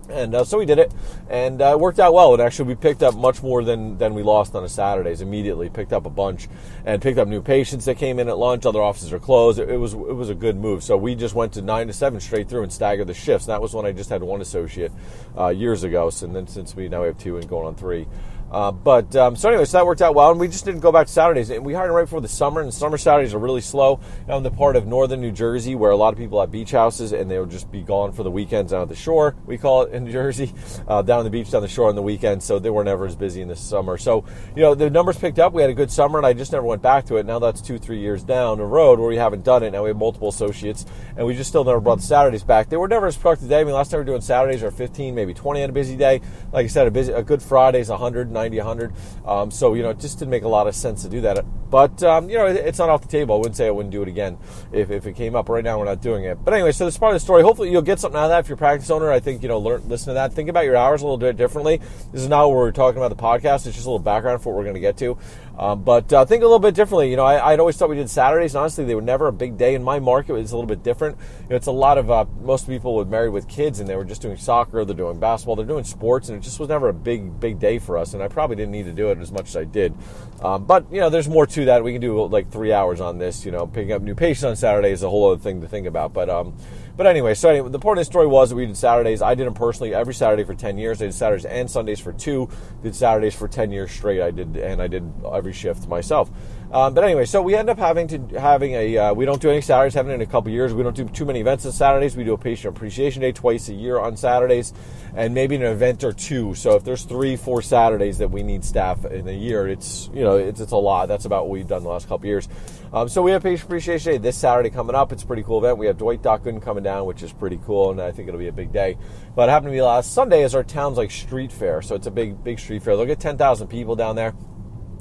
And 0.09 0.35
uh, 0.35 0.43
so 0.43 0.57
we 0.57 0.65
did 0.65 0.77
it, 0.77 0.91
and 1.29 1.61
uh, 1.61 1.71
it 1.71 1.79
worked 1.79 1.99
out 1.99 2.13
well. 2.13 2.33
And 2.33 2.41
actually, 2.41 2.67
we 2.67 2.75
picked 2.75 3.01
up 3.01 3.15
much 3.15 3.41
more 3.41 3.63
than 3.63 3.97
than 3.97 4.13
we 4.13 4.23
lost 4.23 4.55
on 4.55 4.63
a 4.63 4.69
Saturdays. 4.69 5.21
Immediately 5.21 5.69
picked 5.69 5.93
up 5.93 6.05
a 6.05 6.09
bunch, 6.09 6.49
and 6.85 7.01
picked 7.01 7.17
up 7.17 7.27
new 7.27 7.41
patients 7.41 7.85
that 7.85 7.95
came 7.97 8.19
in 8.19 8.27
at 8.27 8.37
lunch. 8.37 8.65
Other 8.65 8.81
offices 8.81 9.13
are 9.13 9.19
closed. 9.19 9.59
It, 9.59 9.69
it 9.69 9.77
was 9.77 9.93
it 9.93 10.15
was 10.15 10.29
a 10.29 10.35
good 10.35 10.57
move. 10.57 10.83
So 10.83 10.97
we 10.97 11.15
just 11.15 11.33
went 11.33 11.53
to 11.53 11.61
nine 11.61 11.87
to 11.87 11.93
seven 11.93 12.19
straight 12.19 12.49
through 12.49 12.63
and 12.63 12.73
staggered 12.73 13.07
the 13.07 13.13
shifts. 13.13 13.47
And 13.47 13.53
that 13.53 13.61
was 13.61 13.73
when 13.73 13.85
I 13.85 13.93
just 13.93 14.09
had 14.09 14.21
one 14.21 14.41
associate 14.41 14.91
uh, 15.37 15.47
years 15.47 15.83
ago. 15.83 16.11
And 16.21 16.35
then 16.35 16.47
since 16.47 16.75
we 16.75 16.89
now 16.89 17.01
we 17.01 17.07
have 17.07 17.17
two 17.17 17.37
and 17.37 17.47
going 17.47 17.67
on 17.67 17.75
three. 17.75 18.07
Uh, 18.51 18.69
but 18.69 19.15
um, 19.15 19.35
so 19.35 19.47
anyway, 19.47 19.63
so 19.63 19.77
that 19.77 19.85
worked 19.85 20.01
out 20.01 20.13
well, 20.13 20.29
and 20.29 20.39
we 20.39 20.47
just 20.47 20.65
didn't 20.65 20.81
go 20.81 20.91
back 20.91 21.07
to 21.07 21.13
Saturdays. 21.13 21.49
And 21.49 21.65
we 21.65 21.73
hired 21.73 21.91
right 21.91 22.03
before 22.03 22.19
the 22.19 22.27
summer, 22.27 22.59
and 22.59 22.73
summer 22.73 22.97
Saturdays 22.97 23.33
are 23.33 23.39
really 23.39 23.61
slow. 23.61 24.01
Know, 24.27 24.41
the 24.41 24.51
part 24.51 24.75
of 24.75 24.85
northern 24.85 25.21
New 25.21 25.31
Jersey 25.31 25.73
where 25.75 25.91
a 25.91 25.95
lot 25.95 26.13
of 26.13 26.19
people 26.19 26.39
have 26.41 26.51
beach 26.51 26.71
houses, 26.71 27.13
and 27.13 27.31
they 27.31 27.39
would 27.39 27.49
just 27.49 27.71
be 27.71 27.81
gone 27.81 28.11
for 28.11 28.23
the 28.23 28.31
weekends 28.31 28.71
down 28.71 28.81
at 28.81 28.89
the 28.89 28.95
shore. 28.95 29.35
We 29.45 29.57
call 29.57 29.83
it 29.83 29.93
in 29.93 30.03
New 30.03 30.11
Jersey, 30.11 30.53
uh, 30.87 31.01
down 31.01 31.19
on 31.19 31.23
the 31.23 31.29
beach, 31.29 31.49
down 31.49 31.61
the 31.61 31.69
shore 31.69 31.87
on 31.87 31.95
the 31.95 32.01
weekends. 32.01 32.43
So 32.43 32.59
they 32.59 32.69
were 32.69 32.83
never 32.83 33.05
as 33.05 33.15
busy 33.15 33.41
in 33.41 33.47
the 33.47 33.55
summer. 33.55 33.97
So 33.97 34.25
you 34.53 34.61
know, 34.61 34.75
the 34.75 34.89
numbers 34.89 35.17
picked 35.17 35.39
up. 35.39 35.53
We 35.53 35.61
had 35.61 35.71
a 35.71 35.75
good 35.75 35.91
summer, 35.91 36.19
and 36.19 36.25
I 36.25 36.33
just 36.33 36.51
never 36.51 36.65
went 36.65 36.81
back 36.81 37.05
to 37.05 37.15
it. 37.17 37.25
Now 37.25 37.39
that's 37.39 37.61
two, 37.61 37.77
three 37.77 37.99
years 37.99 38.21
down 38.21 38.57
the 38.57 38.65
road 38.65 38.99
where 38.99 39.07
we 39.07 39.15
haven't 39.15 39.45
done 39.45 39.63
it. 39.63 39.71
Now 39.71 39.83
we 39.83 39.89
have 39.89 39.97
multiple 39.97 40.27
associates, 40.27 40.85
and 41.15 41.25
we 41.25 41.35
just 41.35 41.49
still 41.49 41.63
never 41.63 41.79
brought 41.79 41.99
the 41.99 42.03
Saturdays 42.03 42.43
back. 42.43 42.67
They 42.67 42.77
were 42.77 42.89
never 42.89 43.07
as 43.07 43.15
productive 43.15 43.47
day. 43.47 43.61
I 43.61 43.63
mean, 43.63 43.73
last 43.73 43.91
time 43.91 43.99
we 43.99 44.01
were 44.01 44.11
doing 44.11 44.21
Saturdays 44.21 44.61
are 44.61 44.71
15, 44.71 45.15
maybe 45.15 45.33
20 45.33 45.63
on 45.63 45.69
a 45.69 45.73
busy 45.73 45.95
day. 45.95 46.19
Like 46.51 46.65
I 46.65 46.67
said, 46.67 46.87
a 46.87 46.91
busy, 46.91 47.13
a 47.13 47.23
good 47.23 47.41
Friday 47.41 47.79
is 47.79 47.89
100, 47.89 48.31
90, 48.41 48.57
100. 48.57 48.93
Um, 49.25 49.51
so 49.51 49.73
you 49.73 49.83
know, 49.83 49.91
it 49.91 49.99
just 49.99 50.19
didn't 50.19 50.31
make 50.31 50.43
a 50.43 50.47
lot 50.47 50.67
of 50.67 50.75
sense 50.75 51.03
to 51.03 51.09
do 51.09 51.21
that. 51.21 51.45
But 51.69 52.01
um, 52.03 52.29
you 52.29 52.37
know, 52.37 52.47
it, 52.47 52.57
it's 52.57 52.79
not 52.79 52.89
off 52.89 53.01
the 53.01 53.07
table. 53.07 53.35
I 53.35 53.37
wouldn't 53.37 53.55
say 53.55 53.67
I 53.67 53.71
wouldn't 53.71 53.91
do 53.91 54.01
it 54.01 54.07
again 54.07 54.37
if, 54.71 54.91
if 54.91 55.05
it 55.05 55.13
came 55.13 55.35
up. 55.35 55.47
Right 55.49 55.63
now, 55.63 55.79
we're 55.79 55.85
not 55.85 56.01
doing 56.01 56.23
it. 56.25 56.43
But 56.43 56.53
anyway, 56.53 56.71
so 56.71 56.85
this 56.85 56.97
part 56.97 57.13
of 57.13 57.15
the 57.15 57.23
story. 57.23 57.43
Hopefully, 57.43 57.71
you'll 57.71 57.81
get 57.81 57.99
something 57.99 58.17
out 58.17 58.25
of 58.25 58.29
that. 58.31 58.39
If 58.39 58.49
you're 58.49 58.55
a 58.55 58.57
practice 58.57 58.89
owner, 58.89 59.11
I 59.11 59.19
think 59.19 59.41
you 59.43 59.47
know, 59.47 59.59
learn 59.59 59.87
listen 59.87 60.07
to 60.07 60.13
that. 60.15 60.33
Think 60.33 60.49
about 60.49 60.65
your 60.65 60.75
hours 60.75 61.01
a 61.01 61.05
little 61.05 61.17
bit 61.17 61.37
differently. 61.37 61.77
This 62.11 62.21
is 62.21 62.27
not 62.27 62.47
what 62.47 62.55
we're 62.55 62.71
talking 62.71 62.97
about 62.97 63.15
the 63.15 63.21
podcast. 63.21 63.67
It's 63.67 63.75
just 63.75 63.85
a 63.85 63.89
little 63.89 63.99
background 63.99 64.41
for 64.41 64.51
what 64.51 64.57
we're 64.57 64.63
going 64.63 64.75
to 64.75 64.81
get 64.81 64.97
to. 64.97 65.17
Um, 65.57 65.83
but 65.83 66.11
uh, 66.11 66.25
think 66.25 66.41
a 66.41 66.45
little 66.45 66.59
bit 66.59 66.73
differently. 66.73 67.09
You 67.09 67.17
know, 67.17 67.25
I, 67.25 67.51
would 67.51 67.59
always 67.59 67.77
thought 67.77 67.89
we 67.89 67.95
did 67.95 68.09
Saturdays. 68.09 68.55
And 68.55 68.61
honestly, 68.61 68.85
they 68.85 68.95
were 68.95 69.01
never 69.01 69.27
a 69.27 69.33
big 69.33 69.57
day 69.57 69.75
in 69.75 69.83
my 69.83 69.99
market. 69.99 70.35
It's 70.35 70.51
a 70.51 70.55
little 70.55 70.67
bit 70.67 70.81
different. 70.81 71.17
You 71.43 71.49
know, 71.49 71.55
it's 71.55 71.67
a 71.67 71.71
lot 71.71 71.97
of 71.97 72.09
uh, 72.09 72.25
most 72.41 72.67
people 72.67 72.95
were 72.95 73.05
married 73.05 73.29
with 73.29 73.47
kids, 73.47 73.79
and 73.79 73.87
they 73.87 73.95
were 73.95 74.05
just 74.05 74.21
doing 74.21 74.37
soccer. 74.37 74.85
They're 74.85 74.95
doing 74.95 75.19
basketball. 75.19 75.55
They're 75.55 75.65
doing 75.65 75.83
sports, 75.83 76.29
and 76.29 76.37
it 76.37 76.41
just 76.41 76.59
was 76.59 76.69
never 76.69 76.89
a 76.89 76.93
big 76.93 77.39
big 77.39 77.59
day 77.59 77.79
for 77.79 77.97
us. 77.97 78.13
And 78.13 78.23
I 78.23 78.27
probably 78.27 78.55
didn't 78.55 78.71
need 78.71 78.85
to 78.85 78.93
do 78.93 79.09
it 79.11 79.19
as 79.19 79.31
much 79.31 79.49
as 79.49 79.57
I 79.57 79.65
did. 79.65 79.93
Um, 80.41 80.65
but 80.65 80.91
you 80.91 80.99
know, 80.99 81.09
there's 81.09 81.27
more 81.27 81.45
to 81.45 81.65
that. 81.65 81.83
We 81.83 81.91
can 81.91 82.01
do 82.01 82.25
like 82.25 82.51
three 82.51 82.73
hours 82.73 83.01
on 83.01 83.17
this. 83.17 83.45
You 83.45 83.51
know, 83.51 83.67
picking 83.67 83.91
up 83.91 84.01
new 84.01 84.15
patients 84.15 84.45
on 84.45 84.55
Saturday 84.55 84.91
is 84.91 85.03
a 85.03 85.09
whole 85.09 85.31
other 85.31 85.41
thing 85.41 85.61
to 85.61 85.67
think 85.67 85.85
about. 85.85 86.13
But 86.13 86.29
um, 86.29 86.55
but 87.01 87.07
anyway, 87.07 87.33
so 87.33 87.49
anyway, 87.49 87.67
the 87.67 87.79
point 87.79 87.97
of 87.97 88.01
the 88.01 88.05
story 88.05 88.27
was 88.27 88.51
that 88.51 88.55
we 88.55 88.67
did 88.67 88.77
Saturdays. 88.77 89.23
I 89.23 89.33
did 89.33 89.47
them 89.47 89.55
personally 89.55 89.91
every 89.91 90.13
Saturday 90.13 90.43
for 90.43 90.53
10 90.53 90.77
years. 90.77 91.01
I 91.01 91.05
did 91.05 91.15
Saturdays 91.15 91.45
and 91.45 91.67
Sundays 91.67 91.99
for 91.99 92.13
two. 92.13 92.47
Did 92.83 92.95
Saturdays 92.95 93.33
for 93.33 93.47
10 93.47 93.71
years 93.71 93.89
straight. 93.89 94.21
I 94.21 94.29
did, 94.29 94.55
and 94.55 94.79
I 94.79 94.85
did 94.85 95.11
every 95.25 95.51
shift 95.51 95.87
myself. 95.87 96.29
Um, 96.71 96.93
but 96.93 97.03
anyway, 97.03 97.25
so 97.25 97.41
we 97.41 97.53
end 97.53 97.69
up 97.69 97.77
having 97.77 98.07
to 98.07 98.39
having 98.39 98.73
a. 98.73 98.97
Uh, 98.97 99.13
we 99.13 99.25
don't 99.25 99.41
do 99.41 99.49
any 99.49 99.59
Saturdays. 99.59 99.93
Haven't 99.93 100.13
in 100.13 100.21
a 100.21 100.25
couple 100.25 100.51
years. 100.51 100.73
We 100.73 100.83
don't 100.83 100.95
do 100.95 101.03
too 101.05 101.25
many 101.25 101.41
events 101.41 101.65
on 101.65 101.73
Saturdays. 101.73 102.15
We 102.15 102.23
do 102.23 102.33
a 102.33 102.37
patient 102.37 102.75
appreciation 102.75 103.21
day 103.21 103.33
twice 103.33 103.67
a 103.67 103.73
year 103.73 103.99
on 103.99 104.15
Saturdays, 104.15 104.73
and 105.13 105.33
maybe 105.33 105.57
an 105.57 105.63
event 105.63 106.05
or 106.05 106.13
two. 106.13 106.55
So 106.55 106.75
if 106.77 106.85
there's 106.85 107.03
three, 107.03 107.35
four 107.35 107.61
Saturdays 107.61 108.19
that 108.19 108.31
we 108.31 108.41
need 108.41 108.63
staff 108.63 109.03
in 109.03 109.27
a 109.27 109.33
year, 109.33 109.67
it's 109.67 110.09
you 110.13 110.23
know 110.23 110.37
it's 110.37 110.61
it's 110.61 110.71
a 110.71 110.77
lot. 110.77 111.07
That's 111.07 111.25
about 111.25 111.43
what 111.43 111.51
we've 111.51 111.67
done 111.67 111.83
the 111.83 111.89
last 111.89 112.07
couple 112.07 112.27
years. 112.27 112.47
Um, 112.93 113.09
so 113.09 113.21
we 113.21 113.31
have 113.31 113.43
patient 113.43 113.65
appreciation 113.65 114.13
day 114.13 114.17
this 114.17 114.37
Saturday 114.37 114.69
coming 114.69 114.95
up. 114.95 115.11
It's 115.11 115.23
a 115.23 115.27
pretty 115.27 115.43
cool 115.43 115.57
event. 115.57 115.77
We 115.77 115.87
have 115.87 115.97
Dwight 115.97 116.21
Gooden 116.21 116.61
coming 116.61 116.83
down, 116.83 117.05
which 117.05 117.21
is 117.21 117.33
pretty 117.33 117.59
cool, 117.65 117.91
and 117.91 118.01
I 118.01 118.11
think 118.11 118.29
it'll 118.29 118.39
be 118.39 118.47
a 118.47 118.53
big 118.53 118.71
day. 118.71 118.97
But 119.35 119.49
it 119.49 119.51
happened 119.51 119.71
to 119.71 119.75
be 119.75 119.81
last 119.81 120.13
Sunday 120.13 120.43
is 120.43 120.55
our 120.55 120.63
town's 120.63 120.97
like 120.97 121.11
street 121.11 121.51
fair, 121.51 121.81
so 121.81 121.95
it's 121.95 122.07
a 122.07 122.11
big 122.11 122.41
big 122.45 122.59
street 122.59 122.81
fair. 122.81 122.95
They'll 122.95 123.05
get 123.05 123.19
ten 123.19 123.37
thousand 123.37 123.67
people 123.67 123.97
down 123.97 124.15
there 124.15 124.33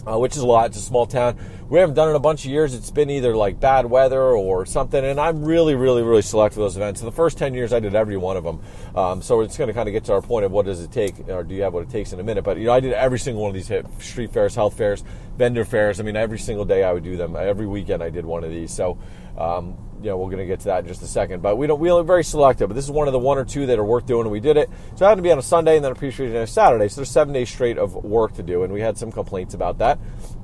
uh, 0.07 0.19
which 0.19 0.37
is 0.37 0.43
a 0.43 0.47
lot. 0.47 0.67
It's 0.67 0.77
a 0.77 0.81
small 0.81 1.07
town. 1.07 1.39
We 1.69 1.79
haven't 1.79 1.95
done 1.95 2.09
it 2.09 2.11
in 2.11 2.17
a 2.17 2.21
bunch 2.21 2.45
of 2.45 2.51
years. 2.51 2.75
It's 2.75 2.91
been 2.91 3.11
either 3.11 3.37
like 3.37 3.61
bad 3.61 3.87
weather 3.87 4.23
or 4.23 4.67
something, 4.67 5.05
and 5.05 5.21
I'm 5.21 5.45
really, 5.45 5.75
really, 5.75 6.03
really 6.03 6.23
selective 6.23 6.55
for 6.55 6.61
those 6.61 6.77
events. 6.77 7.01
So 7.01 7.07
the 7.07 7.13
first 7.13 7.39
10 7.39 7.55
years, 7.55 7.73
I 7.73 7.81
did 7.81 7.95
every 7.95 8.17
one 8.17 8.37
of 8.37 8.45
them. 8.45 8.61
Um, 8.95 9.23
so 9.23 9.41
it's 9.41 9.57
going 9.57 9.69
to 9.69 9.75
kind 9.75 9.89
of 9.89 9.93
get 9.93 10.05
to 10.05 10.13
our 10.15 10.23
point 10.23 10.45
of 10.45 10.53
what 10.53 10.67
does 10.67 10.81
it 10.81 10.91
take, 10.91 11.29
or 11.29 11.45
do 11.45 11.55
you 11.55 11.63
have 11.63 11.73
what 11.73 11.83
it 11.85 11.91
takes 11.91 12.13
in 12.13 12.21
a 12.21 12.25
minute? 12.25 12.43
But, 12.43 12.59
you 12.59 12.67
know, 12.67 12.73
I 12.73 12.81
did 12.81 12.93
every 12.93 13.19
single 13.19 13.43
one 13.43 13.51
of 13.51 13.55
these 13.55 13.71
street 14.05 14.33
fairs, 14.33 14.55
health 14.55 14.77
fairs, 14.77 15.05
vendor 15.37 15.65
fairs. 15.65 16.01
I 16.01 16.03
mean, 16.03 16.17
every 16.17 16.39
single 16.39 16.65
day 16.65 16.83
I 16.83 16.93
would 16.93 17.05
do 17.05 17.17
them. 17.17 17.37
Every 17.37 17.67
weekend 17.67 18.03
I 18.03 18.11
did 18.11 18.25
one 18.25 18.43
of 18.43 18.51
these. 18.51 18.73
So, 18.73 18.99
um, 19.39 19.77
you 20.03 20.11
know, 20.11 20.17
we're 20.17 20.31
going 20.31 20.39
to 20.39 20.47
get 20.47 20.61
to 20.61 20.67
that 20.67 20.81
in 20.81 20.87
just 20.87 21.03
a 21.03 21.07
second. 21.07 21.43
But 21.43 21.57
we 21.57 21.67
don't, 21.67 21.79
we 21.79 21.91
are 21.91 22.03
very 22.03 22.25
selective. 22.25 22.69
But 22.69 22.75
this 22.75 22.85
is 22.85 22.91
one 22.91 23.07
of 23.07 23.13
the 23.13 23.19
one 23.19 23.39
or 23.39 23.45
two 23.45 23.67
that 23.67 23.79
are 23.79 23.85
worth 23.85 24.07
doing, 24.07 24.23
and 24.23 24.31
we 24.31 24.41
did 24.41 24.57
it. 24.57 24.71
So 24.97 25.05
it 25.05 25.09
happened 25.09 25.19
to 25.19 25.29
be 25.29 25.33
on 25.33 25.39
a 25.39 25.43
Sunday 25.43 25.77
and 25.77 25.85
then 25.85 25.93
appreciation 25.93 26.37
on 26.37 26.43
a 26.43 26.47
Saturday. 26.47 26.89
So 26.89 26.97
there's 26.97 27.11
seven 27.11 27.35
days 27.35 27.51
straight 27.51 27.79
of 27.79 27.95
work 27.95 28.35
to 28.35 28.43
do, 28.43 28.65
and 28.65 28.73
we 28.73 28.81
had 28.81 28.97
some 28.99 29.13
complaints 29.13 29.55
about 29.55 29.79
that. 29.79 29.99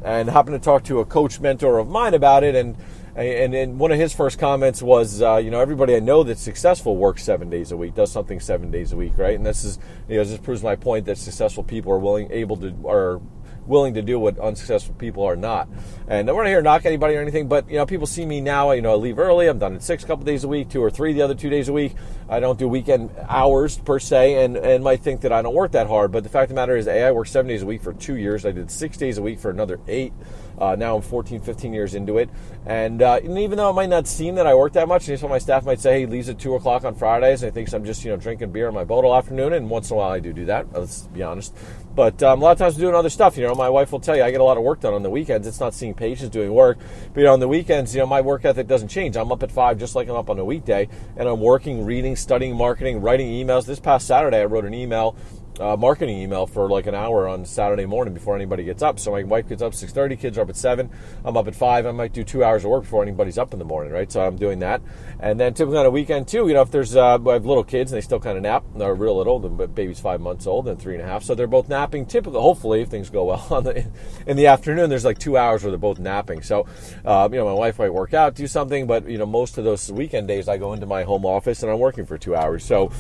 And 0.05 0.29
happened 0.29 0.61
to 0.61 0.65
talk 0.65 0.85
to 0.85 1.01
a 1.01 1.05
coach 1.05 1.41
mentor 1.41 1.79
of 1.79 1.89
mine 1.89 2.15
about 2.15 2.45
it, 2.45 2.55
and 2.55 2.77
and, 3.17 3.55
and 3.55 3.79
one 3.79 3.93
of 3.93 3.99
his 3.99 4.13
first 4.13 4.39
comments 4.39 4.83
was, 4.83 5.23
uh, 5.23 5.37
you 5.37 5.51
know, 5.51 5.59
everybody 5.59 5.97
I 5.97 6.01
know 6.01 6.23
that's 6.23 6.43
successful 6.43 6.99
works 6.99 7.23
seven 7.23 7.49
days 7.49 7.73
a 7.73 7.77
week, 7.77 7.95
does 7.95 8.13
something 8.13 8.41
seven 8.41 8.71
days 8.71 8.93
a 8.93 8.97
week, 8.97 9.17
right? 9.17 9.35
And 9.35 9.47
this 9.47 9.65
is, 9.65 9.79
you 10.07 10.19
know, 10.19 10.25
this 10.25 10.39
proves 10.39 10.63
my 10.63 10.77
point 10.77 11.07
that 11.07 11.17
successful 11.17 11.65
people 11.65 11.93
are 11.93 11.99
willing, 11.99 12.31
able 12.31 12.59
to, 12.59 12.75
are 12.87 13.23
willing 13.67 13.95
to 13.95 14.03
do 14.03 14.19
what 14.19 14.39
unsuccessful 14.39 14.95
people 14.95 15.25
are 15.25 15.37
not. 15.37 15.69
And 16.09 16.29
we're 16.29 16.45
not 16.45 16.49
here 16.49 16.59
to 16.59 16.63
knock 16.63 16.87
anybody 16.87 17.17
or 17.17 17.21
anything, 17.21 17.49
but 17.49 17.69
you 17.69 17.77
know, 17.77 17.87
people 17.87 18.07
see 18.07 18.25
me 18.25 18.41
now. 18.41 18.73
You 18.73 18.83
know, 18.83 18.93
I 18.93 18.97
leave 18.97 19.19
early. 19.19 19.49
I'm 19.49 19.59
done 19.59 19.75
at 19.75 19.83
six 19.83 20.05
a 20.05 20.07
couple 20.07 20.25
days 20.25 20.45
a 20.45 20.49
week, 20.49 20.69
two 20.69 20.83
or 20.83 20.91
three 20.91 21.13
the 21.13 21.23
other 21.23 21.35
two 21.35 21.51
days 21.51 21.69
a 21.69 21.73
week. 21.73 21.95
I 22.29 22.41
don't 22.41 22.59
do 22.59 22.69
weekend 22.69 23.11
hours 23.29 23.79
per 23.79 23.99
se, 23.99 24.45
and 24.45 24.57
and 24.57 24.83
might 24.83 25.01
think 25.01 25.23
that 25.23 25.33
I 25.33 25.43
don't 25.43 25.55
work 25.55 25.73
that 25.73 25.87
hard. 25.87 26.13
But 26.13 26.23
the 26.23 26.29
fact 26.29 26.45
of 26.45 26.49
the 26.51 26.55
matter 26.55 26.77
is, 26.77 26.87
a 26.87 27.05
I 27.05 27.13
work 27.13 27.27
seven 27.29 27.49
days 27.49 27.63
a 27.63 27.67
week 27.67 27.83
for 27.83 27.93
two 27.93 28.17
years. 28.17 28.45
I 28.45 28.53
did 28.53 28.71
six 28.71 28.97
days 28.97 29.19
a 29.19 29.23
week 29.23 29.39
for 29.39 29.51
another 29.51 29.81
eight. 29.89 30.13
Uh, 30.59 30.77
now 30.77 30.97
I'm 30.97 31.03
14, 31.03 31.41
15 31.41 31.73
years 31.73 31.95
into 31.95 32.19
it, 32.19 32.31
and, 32.65 33.03
uh, 33.03 33.21
and, 33.23 33.39
even 33.39 33.59
though 33.59 33.71
it 33.71 33.75
might 33.75 33.89
not 33.89 34.07
seem 34.07 34.37
that 34.37 34.47
I 34.47 34.55
work 34.55 34.73
that 34.73 34.89
much, 34.89 35.09
and 35.09 35.19
some 35.19 35.27
of 35.27 35.31
my 35.31 35.39
staff 35.39 35.65
might 35.65 35.81
say, 35.81 35.95
"Hey, 35.95 36.01
he 36.01 36.07
leaves 36.07 36.29
at 36.29 36.39
two 36.39 36.55
o'clock 36.55 36.85
on 36.85 36.95
Fridays," 36.95 37.43
and 37.43 37.53
he 37.53 37.55
thinks 37.55 37.73
I'm 37.73 37.85
just 37.85 38.05
you 38.05 38.11
know 38.11 38.17
drinking 38.17 38.51
beer 38.51 38.69
on 38.69 38.75
my 38.75 38.85
boat 38.85 39.05
all 39.05 39.15
afternoon. 39.15 39.53
And 39.53 39.69
once 39.69 39.91
in 39.91 39.95
a 39.95 39.99
while, 39.99 40.11
I 40.11 40.21
do 40.21 40.33
do 40.33 40.47
that. 40.47 40.73
Let's 40.73 41.03
be 41.09 41.23
honest. 41.23 41.55
But 41.95 42.23
um, 42.23 42.41
a 42.41 42.45
lot 42.45 42.53
of 42.53 42.59
times, 42.59 42.75
I'm 42.75 42.81
doing 42.81 42.95
other 42.95 43.11
stuff. 43.11 43.37
You 43.37 43.47
know, 43.47 43.55
my 43.55 43.69
wife 43.69 43.93
will 43.93 44.01
tell 44.01 44.17
you 44.17 44.23
I 44.23 44.31
get 44.31 44.41
a 44.41 44.45
lot 44.45 44.57
of 44.57 44.63
work 44.63 44.81
done 44.81 44.95
on 44.95 45.03
the 45.03 45.11
weekends. 45.11 45.47
It's 45.47 45.61
not 45.61 45.75
seeing 45.75 45.95
patients 45.95 46.31
doing 46.31 46.53
work, 46.53 46.79
but 47.13 47.21
you 47.21 47.27
know, 47.27 47.33
on 47.33 47.41
the 47.41 47.49
weekends, 47.49 47.95
you 47.95 48.01
know, 48.01 48.07
my 48.07 48.21
work 48.21 48.45
ethic 48.45 48.67
doesn't 48.67 48.89
change. 48.89 49.17
I'm 49.17 49.33
up 49.33 49.43
at 49.43 49.53
five 49.53 49.79
just 49.79 49.95
like 49.95 50.09
I'm 50.09 50.17
up 50.17 50.31
on 50.31 50.39
a 50.39 50.45
weekday, 50.45 50.89
and 51.17 51.29
I'm 51.29 51.41
working, 51.41 51.85
reading, 51.85 52.17
studying, 52.17 52.57
marketing, 52.57 53.01
writing 53.01 53.29
emails. 53.29 53.67
This 53.67 53.81
past 53.81 54.07
Saturday, 54.07 54.41
I 54.41 54.45
wrote 54.45 54.65
an 54.65 54.75
email 54.75 55.17
uh, 55.61 55.77
marketing 55.77 56.19
email 56.19 56.47
for 56.47 56.69
like 56.69 56.87
an 56.87 56.95
hour 56.95 57.29
on 57.29 57.45
Saturday 57.45 57.87
morning 57.87 58.15
before 58.15 58.37
anybody 58.37 58.65
gets 58.65 58.83
up. 58.83 58.99
So 58.99 59.11
my 59.11 59.23
wife 59.23 59.49
gets 59.49 59.63
up 59.63 59.73
6:30, 59.73 60.19
kids 60.19 60.39
are 60.39 60.43
up 60.43 60.49
at 60.49 60.57
seven. 60.57 60.91
I'm 61.25 61.37
up 61.37 61.49
at 61.49 61.55
five. 61.55 61.87
I 61.87 61.93
might 61.93 62.13
do 62.13 62.25
two 62.25 62.45
hours 62.45 62.65
of 62.65 62.71
work 62.71 62.83
before 62.83 63.03
anybody's 63.03 63.39
up 63.39 63.53
in 63.53 63.59
the 63.59 63.65
morning, 63.65 63.93
right? 63.93 64.11
So 64.11 64.21
I'm 64.21 64.37
doing 64.37 64.59
that. 64.61 64.83
And 65.21 65.41
then 65.41 65.55
typically 65.55 65.79
on 65.79 65.87
a 65.87 65.91
weekend 65.91 66.29
too, 66.29 66.49
you 66.49 66.55
know, 66.55 66.63
if 66.63 66.71
there's 66.71 66.97
uh, 66.97 67.19
I 67.27 67.33
have 67.33 67.47
little 67.47 67.65
kids 67.65 67.93
and 67.93 67.97
they 67.97 68.03
still 68.03 68.21
kind 68.21 68.37
of 68.37 68.43
nap, 68.43 68.65
they're 68.75 68.95
real 68.95 69.17
little. 69.17 69.39
The 69.39 69.67
baby's 69.67 70.01
five 70.01 70.21
months 70.21 70.47
old 70.47 70.69
and 70.69 70.81
three 70.81 70.95
and 70.95 71.03
a 71.03 71.07
half, 71.07 71.23
so 71.23 71.35
they're 71.35 71.47
both 71.47 71.69
napping. 71.69 72.07
Typically, 72.07 72.41
hopefully, 72.41 72.83
if 72.83 72.89
things 72.89 73.11
go 73.11 73.25
well 73.25 73.61
the, 73.63 73.87
in 74.27 74.37
the 74.37 74.47
afternoon, 74.47 74.91
there's 74.91 75.05
like 75.05 75.19
two 75.19 75.37
hours 75.37 75.63
where 75.63 75.71
they're 75.71 75.79
both 75.79 75.99
napping. 75.99 76.43
So 76.43 76.67
uh, 77.05 77.29
you 77.31 77.39
know, 77.39 77.47
my 77.47 77.53
wife 77.53 77.79
might 77.79 77.93
work 77.93 78.15
out, 78.15 78.35
do 78.35 78.47
something, 78.47 78.87
but 78.87 79.09
you 79.09 79.19
know, 79.19 79.27
most 79.27 79.59
of 79.59 79.65
those 79.65 79.91
weekend 79.91 80.29
days, 80.29 80.49
I 80.49 80.59
go 80.59 80.73
into 80.73 80.87
my 80.87 81.03
home 81.03 81.25
office 81.25 81.63
and 81.63 81.73
I'm 81.73 81.79
working 81.79 82.07
for 82.07 82.19
two 82.19 82.35
hours. 82.35 82.65
So 82.65 82.91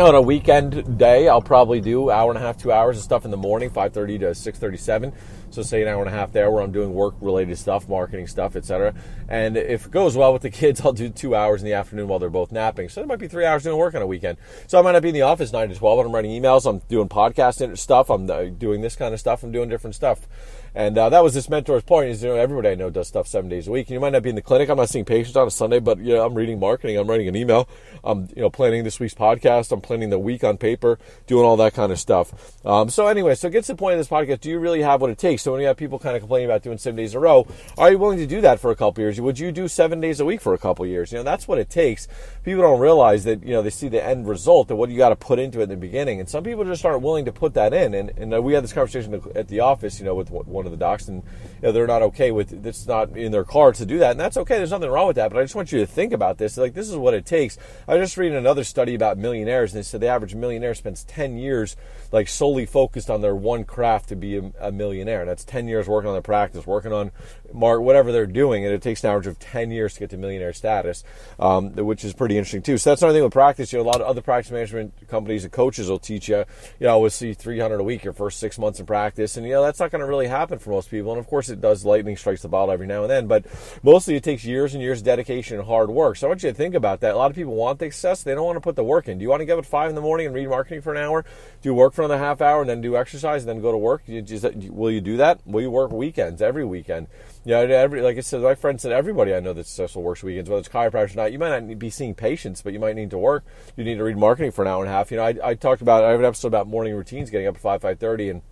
on 0.00 0.14
a 0.14 0.22
weekend 0.22 0.96
day, 0.96 1.28
I'll 1.28 1.42
probably 1.42 1.80
do 1.80 2.10
hour 2.10 2.30
and 2.30 2.38
a 2.38 2.40
half, 2.40 2.56
two 2.56 2.72
hours 2.72 2.96
of 2.96 3.02
stuff 3.02 3.26
in 3.26 3.30
the 3.30 3.36
morning, 3.36 3.68
5.30 3.68 4.20
to 4.20 4.26
6.37. 4.30 5.12
So 5.52 5.62
say 5.62 5.82
an 5.82 5.88
hour 5.88 6.00
and 6.00 6.08
a 6.08 6.12
half 6.12 6.32
there 6.32 6.50
where 6.50 6.62
I'm 6.62 6.72
doing 6.72 6.94
work-related 6.94 7.58
stuff, 7.58 7.88
marketing 7.88 8.26
stuff, 8.26 8.56
etc. 8.56 8.94
And 9.28 9.56
if 9.56 9.86
it 9.86 9.92
goes 9.92 10.16
well 10.16 10.32
with 10.32 10.42
the 10.42 10.50
kids, 10.62 10.80
I'll 10.80 10.92
do 10.92 11.10
two 11.10 11.34
hours 11.34 11.60
in 11.62 11.66
the 11.66 11.74
afternoon 11.74 12.08
while 12.08 12.18
they're 12.18 12.30
both 12.30 12.52
napping. 12.52 12.88
So 12.88 13.02
it 13.02 13.06
might 13.06 13.18
be 13.18 13.28
three 13.28 13.44
hours 13.44 13.62
doing 13.62 13.76
work 13.76 13.94
on 13.94 14.02
a 14.02 14.06
weekend. 14.06 14.38
So 14.66 14.78
I 14.78 14.82
might 14.82 14.92
not 14.92 15.02
be 15.02 15.10
in 15.10 15.14
the 15.14 15.22
office 15.22 15.52
9 15.52 15.68
to 15.68 15.74
12, 15.74 15.98
but 15.98 16.06
I'm 16.06 16.14
writing 16.14 16.30
emails, 16.30 16.68
I'm 16.68 16.78
doing 16.88 17.08
podcast 17.08 17.78
stuff, 17.78 18.10
I'm 18.10 18.30
uh, 18.30 18.44
doing 18.44 18.80
this 18.80 18.96
kind 18.96 19.12
of 19.12 19.20
stuff, 19.20 19.42
I'm 19.42 19.52
doing 19.52 19.68
different 19.68 19.94
stuff. 19.94 20.26
And 20.74 20.96
uh, 20.96 21.10
that 21.10 21.22
was 21.22 21.34
this 21.34 21.48
mentor's 21.48 21.82
point 21.82 22.08
is, 22.08 22.22
you 22.22 22.30
know, 22.30 22.36
everybody 22.36 22.70
I 22.70 22.74
know 22.74 22.88
does 22.88 23.06
stuff 23.06 23.26
seven 23.26 23.50
days 23.50 23.68
a 23.68 23.70
week. 23.70 23.88
And 23.88 23.94
you 23.94 24.00
might 24.00 24.12
not 24.12 24.22
be 24.22 24.30
in 24.30 24.36
the 24.36 24.42
clinic. 24.42 24.70
I'm 24.70 24.78
not 24.78 24.88
seeing 24.88 25.04
patients 25.04 25.36
on 25.36 25.46
a 25.46 25.50
Sunday, 25.50 25.80
but, 25.80 25.98
you 25.98 26.14
know, 26.14 26.24
I'm 26.24 26.34
reading 26.34 26.58
marketing. 26.58 26.96
I'm 26.96 27.06
writing 27.06 27.28
an 27.28 27.36
email. 27.36 27.68
I'm, 28.02 28.28
you 28.34 28.42
know, 28.42 28.48
planning 28.50 28.82
this 28.82 28.98
week's 28.98 29.14
podcast. 29.14 29.70
I'm 29.70 29.82
planning 29.82 30.08
the 30.08 30.18
week 30.18 30.42
on 30.44 30.56
paper, 30.56 30.98
doing 31.26 31.44
all 31.44 31.58
that 31.58 31.74
kind 31.74 31.92
of 31.92 32.00
stuff. 32.00 32.64
Um, 32.64 32.88
so 32.88 33.06
anyway, 33.06 33.34
so 33.34 33.48
it 33.48 33.50
gets 33.50 33.66
to 33.66 33.74
the 33.74 33.76
point 33.76 33.94
of 33.94 34.00
this 34.00 34.08
podcast. 34.08 34.40
Do 34.40 34.48
you 34.48 34.58
really 34.58 34.80
have 34.80 35.02
what 35.02 35.10
it 35.10 35.18
takes? 35.18 35.41
So 35.42 35.52
when 35.52 35.60
you 35.60 35.66
have 35.66 35.76
people 35.76 35.98
kind 35.98 36.16
of 36.16 36.22
complaining 36.22 36.48
about 36.48 36.62
doing 36.62 36.78
seven 36.78 36.96
days 36.96 37.14
in 37.14 37.18
a 37.18 37.20
row, 37.20 37.46
are 37.76 37.90
you 37.90 37.98
willing 37.98 38.18
to 38.18 38.26
do 38.26 38.40
that 38.40 38.60
for 38.60 38.70
a 38.70 38.76
couple 38.76 39.02
years? 39.02 39.20
Would 39.20 39.38
you 39.38 39.52
do 39.52 39.68
seven 39.68 40.00
days 40.00 40.20
a 40.20 40.24
week 40.24 40.40
for 40.40 40.54
a 40.54 40.58
couple 40.58 40.86
years? 40.86 41.12
You 41.12 41.18
know, 41.18 41.24
that's 41.24 41.46
what 41.46 41.58
it 41.58 41.68
takes. 41.68 42.08
People 42.44 42.62
don't 42.62 42.80
realize 42.80 43.24
that, 43.24 43.42
you 43.42 43.52
know, 43.52 43.62
they 43.62 43.70
see 43.70 43.88
the 43.88 44.02
end 44.02 44.26
result 44.26 44.70
and 44.70 44.78
what 44.78 44.90
you 44.90 44.96
got 44.96 45.10
to 45.10 45.16
put 45.16 45.38
into 45.38 45.60
it 45.60 45.64
in 45.64 45.68
the 45.68 45.76
beginning. 45.76 46.20
And 46.20 46.28
some 46.28 46.44
people 46.44 46.64
just 46.64 46.84
aren't 46.84 47.02
willing 47.02 47.24
to 47.24 47.32
put 47.32 47.54
that 47.54 47.74
in. 47.74 47.94
And, 47.94 48.10
and 48.16 48.34
uh, 48.34 48.40
we 48.40 48.54
had 48.54 48.64
this 48.64 48.72
conversation 48.72 49.20
at 49.34 49.48
the 49.48 49.60
office, 49.60 49.98
you 49.98 50.04
know, 50.04 50.14
with 50.14 50.30
one 50.30 50.64
of 50.64 50.72
the 50.72 50.78
docs 50.78 51.08
and, 51.08 51.22
you 51.22 51.68
know, 51.68 51.72
they're 51.72 51.86
not 51.86 52.02
okay 52.02 52.30
with 52.30 52.52
it's 52.66 52.86
not 52.86 53.16
in 53.16 53.32
their 53.32 53.44
cards 53.44 53.78
to 53.78 53.86
do 53.86 53.98
that, 53.98 54.12
and 54.12 54.20
that's 54.20 54.36
okay. 54.36 54.56
There's 54.56 54.70
nothing 54.70 54.90
wrong 54.90 55.06
with 55.06 55.16
that. 55.16 55.30
But 55.30 55.38
I 55.38 55.42
just 55.42 55.54
want 55.54 55.72
you 55.72 55.80
to 55.80 55.86
think 55.86 56.12
about 56.12 56.38
this. 56.38 56.56
Like 56.56 56.74
this 56.74 56.88
is 56.88 56.96
what 56.96 57.14
it 57.14 57.26
takes. 57.26 57.58
I 57.86 57.96
just 57.98 58.16
reading 58.16 58.36
another 58.36 58.64
study 58.64 58.94
about 58.94 59.18
millionaires, 59.18 59.72
and 59.72 59.78
they 59.78 59.82
said 59.82 60.00
the 60.00 60.08
average 60.08 60.34
millionaire 60.34 60.74
spends 60.74 61.04
10 61.04 61.36
years 61.36 61.76
like 62.10 62.28
solely 62.28 62.66
focused 62.66 63.10
on 63.10 63.20
their 63.20 63.34
one 63.34 63.64
craft 63.64 64.08
to 64.10 64.16
be 64.16 64.36
a, 64.36 64.52
a 64.60 64.72
millionaire. 64.72 65.20
And 65.20 65.30
that's 65.32 65.44
10 65.44 65.66
years 65.66 65.88
working 65.88 66.08
on 66.08 66.14
the 66.14 66.22
practice, 66.22 66.66
working 66.66 66.92
on 66.92 67.10
mark 67.52 67.80
whatever 67.80 68.12
they're 68.12 68.26
doing, 68.26 68.64
and 68.64 68.74
it 68.74 68.82
takes 68.82 69.02
an 69.02 69.10
average 69.10 69.26
of 69.26 69.38
10 69.38 69.70
years 69.70 69.94
to 69.94 70.00
get 70.00 70.10
to 70.10 70.16
millionaire 70.16 70.52
status, 70.52 71.04
um, 71.40 71.74
which 71.74 72.04
is 72.04 72.12
pretty 72.12 72.36
interesting 72.36 72.62
too. 72.62 72.78
So 72.78 72.90
that's 72.90 73.02
another 73.02 73.16
thing 73.16 73.24
with 73.24 73.32
practice. 73.32 73.72
You 73.72 73.78
know, 73.78 73.84
a 73.84 73.90
lot 73.90 74.00
of 74.00 74.06
other 74.06 74.20
practice 74.20 74.52
management 74.52 75.08
companies 75.08 75.44
and 75.44 75.52
coaches 75.52 75.88
will 75.88 75.98
teach 75.98 76.28
you, 76.28 76.44
you 76.78 76.86
know, 76.86 76.98
we'll 76.98 77.10
see 77.10 77.32
300 77.32 77.80
a 77.80 77.82
week 77.82 78.04
your 78.04 78.12
first 78.12 78.38
six 78.38 78.58
months 78.58 78.78
in 78.78 78.86
practice, 78.86 79.36
and 79.36 79.46
you 79.46 79.52
know 79.52 79.62
that's 79.62 79.80
not 79.80 79.90
going 79.90 80.00
to 80.00 80.06
really 80.06 80.26
happen 80.26 80.58
for 80.58 80.70
most 80.70 80.90
people. 80.90 81.12
And 81.12 81.18
of 81.18 81.26
course, 81.26 81.48
it 81.48 81.60
does 81.60 81.84
lightning 81.84 82.16
strikes 82.16 82.42
the 82.42 82.48
bottle 82.48 82.72
every 82.72 82.86
now 82.86 83.02
and 83.02 83.10
then, 83.10 83.26
but 83.26 83.46
mostly 83.82 84.16
it 84.16 84.24
takes 84.24 84.44
years 84.44 84.74
and 84.74 84.82
years 84.82 84.98
of 84.98 85.04
dedication 85.04 85.58
and 85.58 85.66
hard 85.66 85.90
work. 85.90 86.16
So 86.16 86.26
I 86.26 86.28
want 86.28 86.42
you 86.42 86.50
to 86.50 86.54
think 86.54 86.74
about 86.74 87.00
that. 87.00 87.14
A 87.14 87.16
lot 87.16 87.30
of 87.30 87.36
people 87.36 87.54
want 87.54 87.78
the 87.78 87.86
success, 87.86 88.22
they 88.22 88.34
don't 88.34 88.44
want 88.44 88.56
to 88.56 88.60
put 88.60 88.76
the 88.76 88.84
work 88.84 89.08
in. 89.08 89.18
Do 89.18 89.22
you 89.22 89.28
want 89.28 89.40
to 89.40 89.46
get 89.46 89.54
up 89.54 89.64
at 89.64 89.66
five 89.66 89.88
in 89.88 89.94
the 89.94 90.00
morning 90.00 90.26
and 90.26 90.34
read 90.34 90.48
marketing 90.48 90.82
for 90.82 90.92
an 90.92 91.02
hour, 91.02 91.24
do 91.62 91.72
work 91.72 91.94
for 91.94 92.02
another 92.02 92.18
half 92.18 92.40
hour, 92.40 92.60
and 92.60 92.68
then 92.68 92.80
do 92.80 92.96
exercise, 92.96 93.42
and 93.42 93.48
then 93.48 93.62
go 93.62 93.72
to 93.72 93.78
work? 93.78 94.02
You 94.06 94.20
just, 94.22 94.44
will 94.68 94.90
you 94.90 95.00
do 95.00 95.16
that? 95.18 95.21
Will 95.46 95.62
you 95.62 95.70
work 95.70 95.92
weekends 95.92 96.42
every 96.42 96.64
weekend? 96.64 97.06
Yeah, 97.44 97.58
every 97.58 98.02
like 98.02 98.16
I 98.16 98.20
said, 98.20 98.42
my 98.42 98.54
friend 98.54 98.80
said 98.80 98.92
everybody 98.92 99.34
I 99.34 99.40
know 99.40 99.52
that's 99.52 99.68
successful 99.68 100.02
works 100.02 100.22
weekends, 100.22 100.48
whether 100.48 100.60
it's 100.60 100.68
chiropractors 100.68 101.14
or 101.14 101.16
not. 101.16 101.32
You 101.32 101.38
might 101.38 101.58
not 101.58 101.78
be 101.78 101.90
seeing 101.90 102.14
patients, 102.14 102.62
but 102.62 102.72
you 102.72 102.78
might 102.78 102.96
need 102.96 103.10
to 103.10 103.18
work. 103.18 103.44
You 103.76 103.84
need 103.84 103.96
to 103.96 104.04
read 104.04 104.16
marketing 104.16 104.52
for 104.52 104.62
an 104.62 104.68
hour 104.68 104.82
and 104.82 104.90
a 104.90 104.94
half. 104.94 105.10
You 105.10 105.16
know, 105.16 105.24
I, 105.24 105.34
I 105.42 105.54
talked 105.54 105.82
about 105.82 106.04
I 106.04 106.10
have 106.10 106.20
an 106.20 106.26
episode 106.26 106.48
about 106.48 106.68
morning 106.68 106.94
routines, 106.94 107.30
getting 107.30 107.46
up 107.46 107.56
at 107.56 107.60
five 107.60 107.82
five 107.82 107.98
thirty, 107.98 108.30
and 108.30 108.42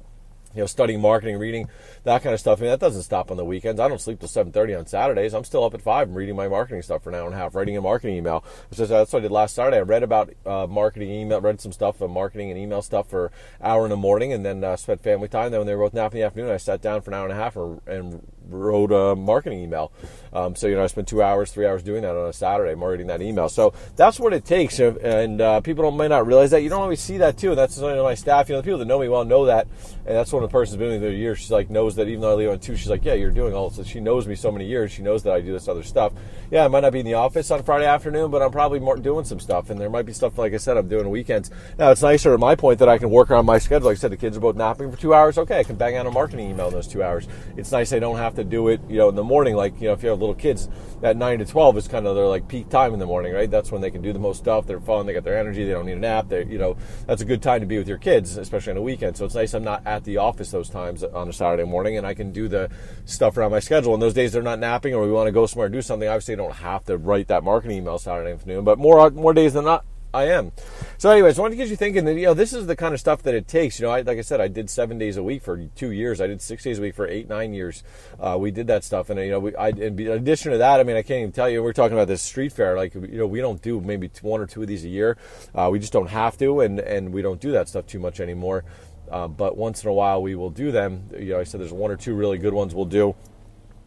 you 0.55 0.61
know, 0.61 0.67
studying 0.67 1.01
marketing, 1.01 1.39
reading 1.39 1.69
that 2.05 2.23
kind 2.23 2.35
of 2.35 2.41
stuff. 2.41 2.59
I 2.59 2.63
mean, 2.63 2.71
that 2.71 2.81
doesn't 2.81 3.03
stop 3.03 3.31
on 3.31 3.37
the 3.37 3.45
weekends. 3.45 3.81
I 3.81 3.89
don't 3.89 4.01
sleep 4.01 4.19
till 4.19 4.29
seven 4.29 4.53
thirty 4.53 4.75
on 4.75 4.87
Saturdays. 4.87 5.33
I'm 5.35 5.45
still 5.45 5.65
up 5.65 5.75
at 5.75 5.83
five 5.83 6.09
and 6.09 6.17
reading 6.17 6.37
my 6.37 6.49
marketing 6.49 6.83
stuff 6.83 7.03
for 7.03 7.11
an 7.11 7.17
hour 7.17 7.27
and 7.27 7.35
a 7.35 7.39
half, 7.39 7.55
writing 7.55 7.77
a 7.77 7.81
marketing 7.81 8.17
email. 8.17 8.45
So 8.73 8.87
that's 8.87 9.13
what 9.13 9.21
I 9.21 9.23
did 9.23 9.31
last 9.31 9.55
Saturday. 9.55 9.79
I 9.79 9.83
read 9.83 10.03
about 10.03 10.33
uh, 10.45 10.67
marketing 10.67 11.11
email, 11.11 11.41
read 11.41 11.61
some 11.61 11.73
stuff, 11.73 12.03
uh, 12.03 12.09
marketing 12.09 12.51
and 12.51 12.59
email 12.59 12.83
stuff 12.83 13.09
for 13.09 13.31
hour 13.63 13.85
in 13.85 13.91
the 13.91 13.97
morning, 13.97 14.33
and 14.33 14.45
then 14.45 14.65
uh, 14.65 14.77
spent 14.77 15.03
family 15.03 15.29
time. 15.29 15.51
Then 15.51 15.61
when 15.61 15.67
they 15.67 15.75
were 15.75 15.85
both 15.85 15.95
napping 15.95 16.19
in 16.19 16.23
the 16.23 16.27
afternoon, 16.27 16.51
I 16.51 16.57
sat 16.57 16.83
down 16.83 17.03
for 17.03 17.11
an 17.11 17.15
hour 17.15 17.25
and 17.25 17.33
a 17.33 17.37
half 17.37 17.57
and 17.57 18.27
wrote 18.53 18.93
a 18.93 19.17
marketing 19.17 19.61
email. 19.61 19.93
Um, 20.33 20.55
so 20.55 20.67
you 20.69 20.77
know, 20.77 20.85
I 20.85 20.87
spent 20.87 21.09
two 21.09 21.23
hours, 21.23 21.51
three 21.51 21.67
hours 21.67 21.83
doing 21.83 22.03
that 22.03 22.17
on 22.17 22.29
a 22.29 22.33
Saturday, 22.33 22.75
marketing 22.75 23.09
that 23.09 23.21
email. 23.21 23.49
So 23.49 23.75
that's 23.97 24.21
what 24.21 24.33
it 24.33 24.45
takes, 24.45 24.79
and 24.79 25.41
uh, 25.41 25.61
people 25.61 25.85
don't, 25.85 25.97
might 25.97 26.09
not 26.09 26.27
realize 26.27 26.51
that. 26.53 26.63
You 26.63 26.69
don't 26.69 26.83
always 26.83 27.01
see 27.01 27.19
that 27.19 27.37
too. 27.37 27.51
And 27.51 27.59
that's 27.59 27.75
something 27.75 27.99
of 27.99 28.05
my 28.05 28.15
staff. 28.15 28.49
You 28.49 28.55
know, 28.55 28.61
the 28.61 28.65
people 28.65 28.79
that 28.79 28.85
know 28.85 28.99
me 29.01 29.09
well 29.09 29.25
know 29.25 29.47
that, 29.47 29.67
and 30.07 30.17
that's 30.17 30.33
one 30.33 30.43
of 30.45 30.51
the 30.51 30.53
person's 30.53 30.77
been 30.77 30.91
with 30.93 31.03
me 31.03 31.09
for 31.09 31.13
years. 31.13 31.39
She's 31.39 31.51
like 31.51 31.71
knows 31.71 31.97
that 31.97 32.09
even 32.09 32.21
though 32.21 32.33
I 32.33 32.35
leave 32.35 32.51
on 32.51 32.61
two, 32.61 32.77
she's 32.77 32.89
like, 32.89 33.05
yeah, 33.05 33.15
you're 33.15 33.31
doing 33.31 33.55
all 33.55 33.71
this. 33.71 33.87
She 33.87 34.01
knows 34.01 34.27
me 34.27 34.35
so 34.35 34.53
many 34.53 34.67
years. 34.67 34.93
She 34.93 35.03
knows 35.03 35.23
that 35.25 35.33
I 35.33 35.41
do 35.41 35.53
this 35.53 35.69
other 35.69 35.83
stuff. 35.83 36.13
Yeah, 36.51 36.65
I 36.65 36.69
might 36.69 36.81
not 36.81 36.93
be 36.93 37.01
in 37.01 37.07
the 37.07 37.15
office 37.15 37.51
on 37.51 37.63
Friday 37.63 37.87
afternoon, 37.87 38.31
but 38.31 38.43
I'm 38.43 38.51
probably 38.51 38.81
doing 39.01 39.25
some 39.25 39.41
stuff, 39.41 39.71
and 39.71 39.81
there 39.81 39.91
might 39.91 40.07
be 40.07 40.13
stuff 40.13 40.39
like 40.39 40.53
I 40.53 40.57
said 40.57 40.77
I'm 40.77 40.89
doing 40.89 41.09
weekends. 41.11 41.51
Now 41.79 41.91
it's 41.91 42.03
nicer 42.03 42.35
at 42.35 42.41
my 42.41 42.55
point 42.55 42.79
that 42.81 42.89
I 42.89 42.99
can 42.99 43.11
work 43.11 43.31
around 43.31 43.47
my 43.47 43.59
schedule. 43.59 43.87
Like 43.87 43.99
I 43.99 44.01
said, 44.01 44.13
the 44.13 44.17
kids 44.17 44.37
are 44.37 44.41
both 44.41 44.57
napping 44.57 44.91
for 44.91 44.99
two 44.99 45.15
hours. 45.15 45.39
Okay, 45.39 45.59
I 45.59 45.65
can 45.65 45.77
bang 45.77 45.97
out 45.97 46.07
a 46.07 46.11
marketing 46.11 46.51
email 46.51 46.69
in 46.69 46.75
those 46.75 46.89
two 46.89 47.03
hours. 47.03 47.27
It's 47.57 47.73
nice 47.73 47.93
I 47.93 47.99
don't 47.99 48.19
have 48.19 48.35
to 48.37 48.40
do 48.45 48.69
it, 48.69 48.81
you 48.89 48.97
know, 48.97 49.09
in 49.09 49.15
the 49.15 49.25
morning. 49.25 49.57
Like 49.57 49.81
you 49.81 49.89
know, 49.89 49.93
if 49.93 50.03
you 50.03 50.09
have 50.11 50.21
little 50.21 50.35
kids, 50.35 50.69
that 51.01 51.17
nine 51.17 51.39
to 51.39 51.45
twelve 51.45 51.77
is 51.77 51.89
kind 51.89 52.07
of 52.07 52.17
their 52.17 52.27
like 52.27 52.49
peak 52.49 52.69
time 52.69 52.93
in 52.93 52.99
the 52.99 53.07
morning, 53.07 53.33
right? 53.33 53.51
That's 53.51 53.73
when 53.73 53.81
they 53.81 53.91
can 53.91 54.03
do 54.03 54.13
the 54.13 54.19
most 54.19 54.39
stuff. 54.39 54.67
They're 54.67 54.81
fun. 54.81 55.07
They 55.07 55.13
got 55.13 55.25
their 55.25 55.39
energy. 55.39 55.65
They 55.65 55.73
don't 55.73 55.87
need 55.87 55.93
a 55.93 56.01
nap. 56.01 56.29
They, 56.29 56.45
you 56.45 56.59
know, 56.59 56.77
that's 57.07 57.23
a 57.23 57.25
good 57.25 57.43
time 57.43 57.61
to 57.61 57.67
be 57.67 57.79
with 57.79 57.89
your 57.89 57.99
kids, 57.99 58.37
especially 58.37 58.73
on 58.73 58.77
a 58.77 58.83
weekend. 58.83 59.17
So 59.17 59.25
it's 59.25 59.35
nice 59.35 59.55
I'm 59.55 59.65
not 59.65 59.87
at 59.87 60.05
the 60.05 60.19
office 60.19 60.51
those 60.51 60.69
times 60.69 61.03
on 61.03 61.29
a 61.29 61.33
Saturday 61.33 61.65
morning, 61.65 61.97
and 61.97 62.07
I 62.07 62.15
can 62.15 62.33
do 62.33 62.49
the 62.49 62.71
stuff 63.05 63.37
around 63.37 63.51
my 63.51 63.61
schedule. 63.61 63.95
And 63.95 64.03
those 64.03 64.15
days 64.15 64.33
they're 64.33 64.43
not 64.43 64.59
napping, 64.59 64.95
or 64.95 65.05
we 65.05 65.13
want 65.13 65.29
to 65.29 65.33
go 65.33 65.47
somewhere 65.47 65.69
do 65.69 65.83
something. 65.83 66.09
Obviously, 66.09 66.35
I 66.35 66.37
don't 66.37 66.53
have 66.53 66.85
to 66.85 66.97
write 66.99 67.29
that 67.29 67.45
marketing 67.45 67.79
email 67.79 67.99
Saturday 67.99 68.33
afternoon, 68.33 68.65
but 68.65 68.79
more 68.79 69.11
more 69.11 69.33
days 69.33 69.55
than 69.55 69.65
not, 69.65 69.85
I 70.13 70.25
am. 70.25 70.53
So, 70.99 71.09
anyways, 71.11 71.39
I 71.39 71.43
wanted 71.43 71.53
to 71.53 71.57
get 71.57 71.69
you 71.69 71.77
thinking 71.77 72.05
that 72.05 72.15
you 72.15 72.27
know 72.27 72.35
this 72.35 72.53
is 72.53 72.67
the 72.67 72.75
kind 72.75 72.95
of 72.95 73.01
stuff 73.01 73.23
that 73.23 73.35
it 73.35 73.47
takes. 73.47 73.79
You 73.79 73.87
know, 73.87 73.93
I, 73.93 74.01
like 74.01 74.19
I 74.19 74.23
said, 74.23 74.41
I 74.41 74.49
did 74.49 74.69
seven 74.69 74.99
days 74.99 75.17
a 75.17 75.23
week 75.23 75.43
for 75.43 75.67
two 75.77 75.93
years. 75.93 76.21
I 76.21 76.27
did 76.27 76.43
six 76.43 76.65
days 76.65 76.79
a 76.79 76.83
week 76.83 76.95
for 76.95 77.07
eight, 77.07 77.29
nine 77.29 77.55
years. 77.55 77.85
Uh, 78.19 78.37
we 78.39 78.51
did 78.51 78.67
that 78.67 78.83
stuff, 78.83 79.09
and 79.09 79.21
you 79.21 79.31
know, 79.31 79.39
we, 79.39 79.55
I, 79.55 79.69
in 79.69 79.99
addition 80.09 80.53
to 80.53 80.59
that, 80.59 80.81
I 80.81 80.83
mean, 80.83 80.97
I 80.97 81.03
can't 81.03 81.21
even 81.21 81.33
tell 81.33 81.49
you. 81.49 81.63
We're 81.63 81.73
talking 81.73 81.97
about 81.97 82.09
this 82.09 82.23
street 82.23 82.53
fair. 82.53 82.77
Like, 82.77 82.95
you 82.95 83.19
know, 83.19 83.27
we 83.27 83.41
don't 83.41 83.63
do 83.63 83.81
maybe 83.81 84.11
one 84.23 84.41
or 84.41 84.47
two 84.47 84.63
of 84.63 84.69
these 84.69 84.85
a 84.85 84.89
year. 84.89 85.17
Uh, 85.55 85.69
we 85.71 85.79
just 85.79 85.93
don't 85.93 86.11
have 86.11 86.37
to, 86.39 86.61
and 86.61 86.81
and 86.81 87.13
we 87.13 87.23
don't 87.23 87.41
do 87.41 87.53
that 87.53 87.69
stuff 87.69 87.87
too 87.87 88.01
much 88.01 88.21
anymore. 88.21 88.65
Uh, 89.09 89.29
but 89.29 89.57
once 89.57 89.83
in 89.83 89.91
a 89.91 89.93
while, 89.93 90.23
we 90.23 90.35
will 90.35 90.51
do 90.51 90.73
them. 90.73 91.09
You 91.17 91.35
know, 91.35 91.41
I 91.41 91.45
said 91.45 91.61
there's 91.61 91.73
one 91.73 91.91
or 91.91 91.97
two 91.97 92.15
really 92.15 92.39
good 92.39 92.55
ones 92.55 92.75
we'll 92.75 92.85
do 92.85 93.15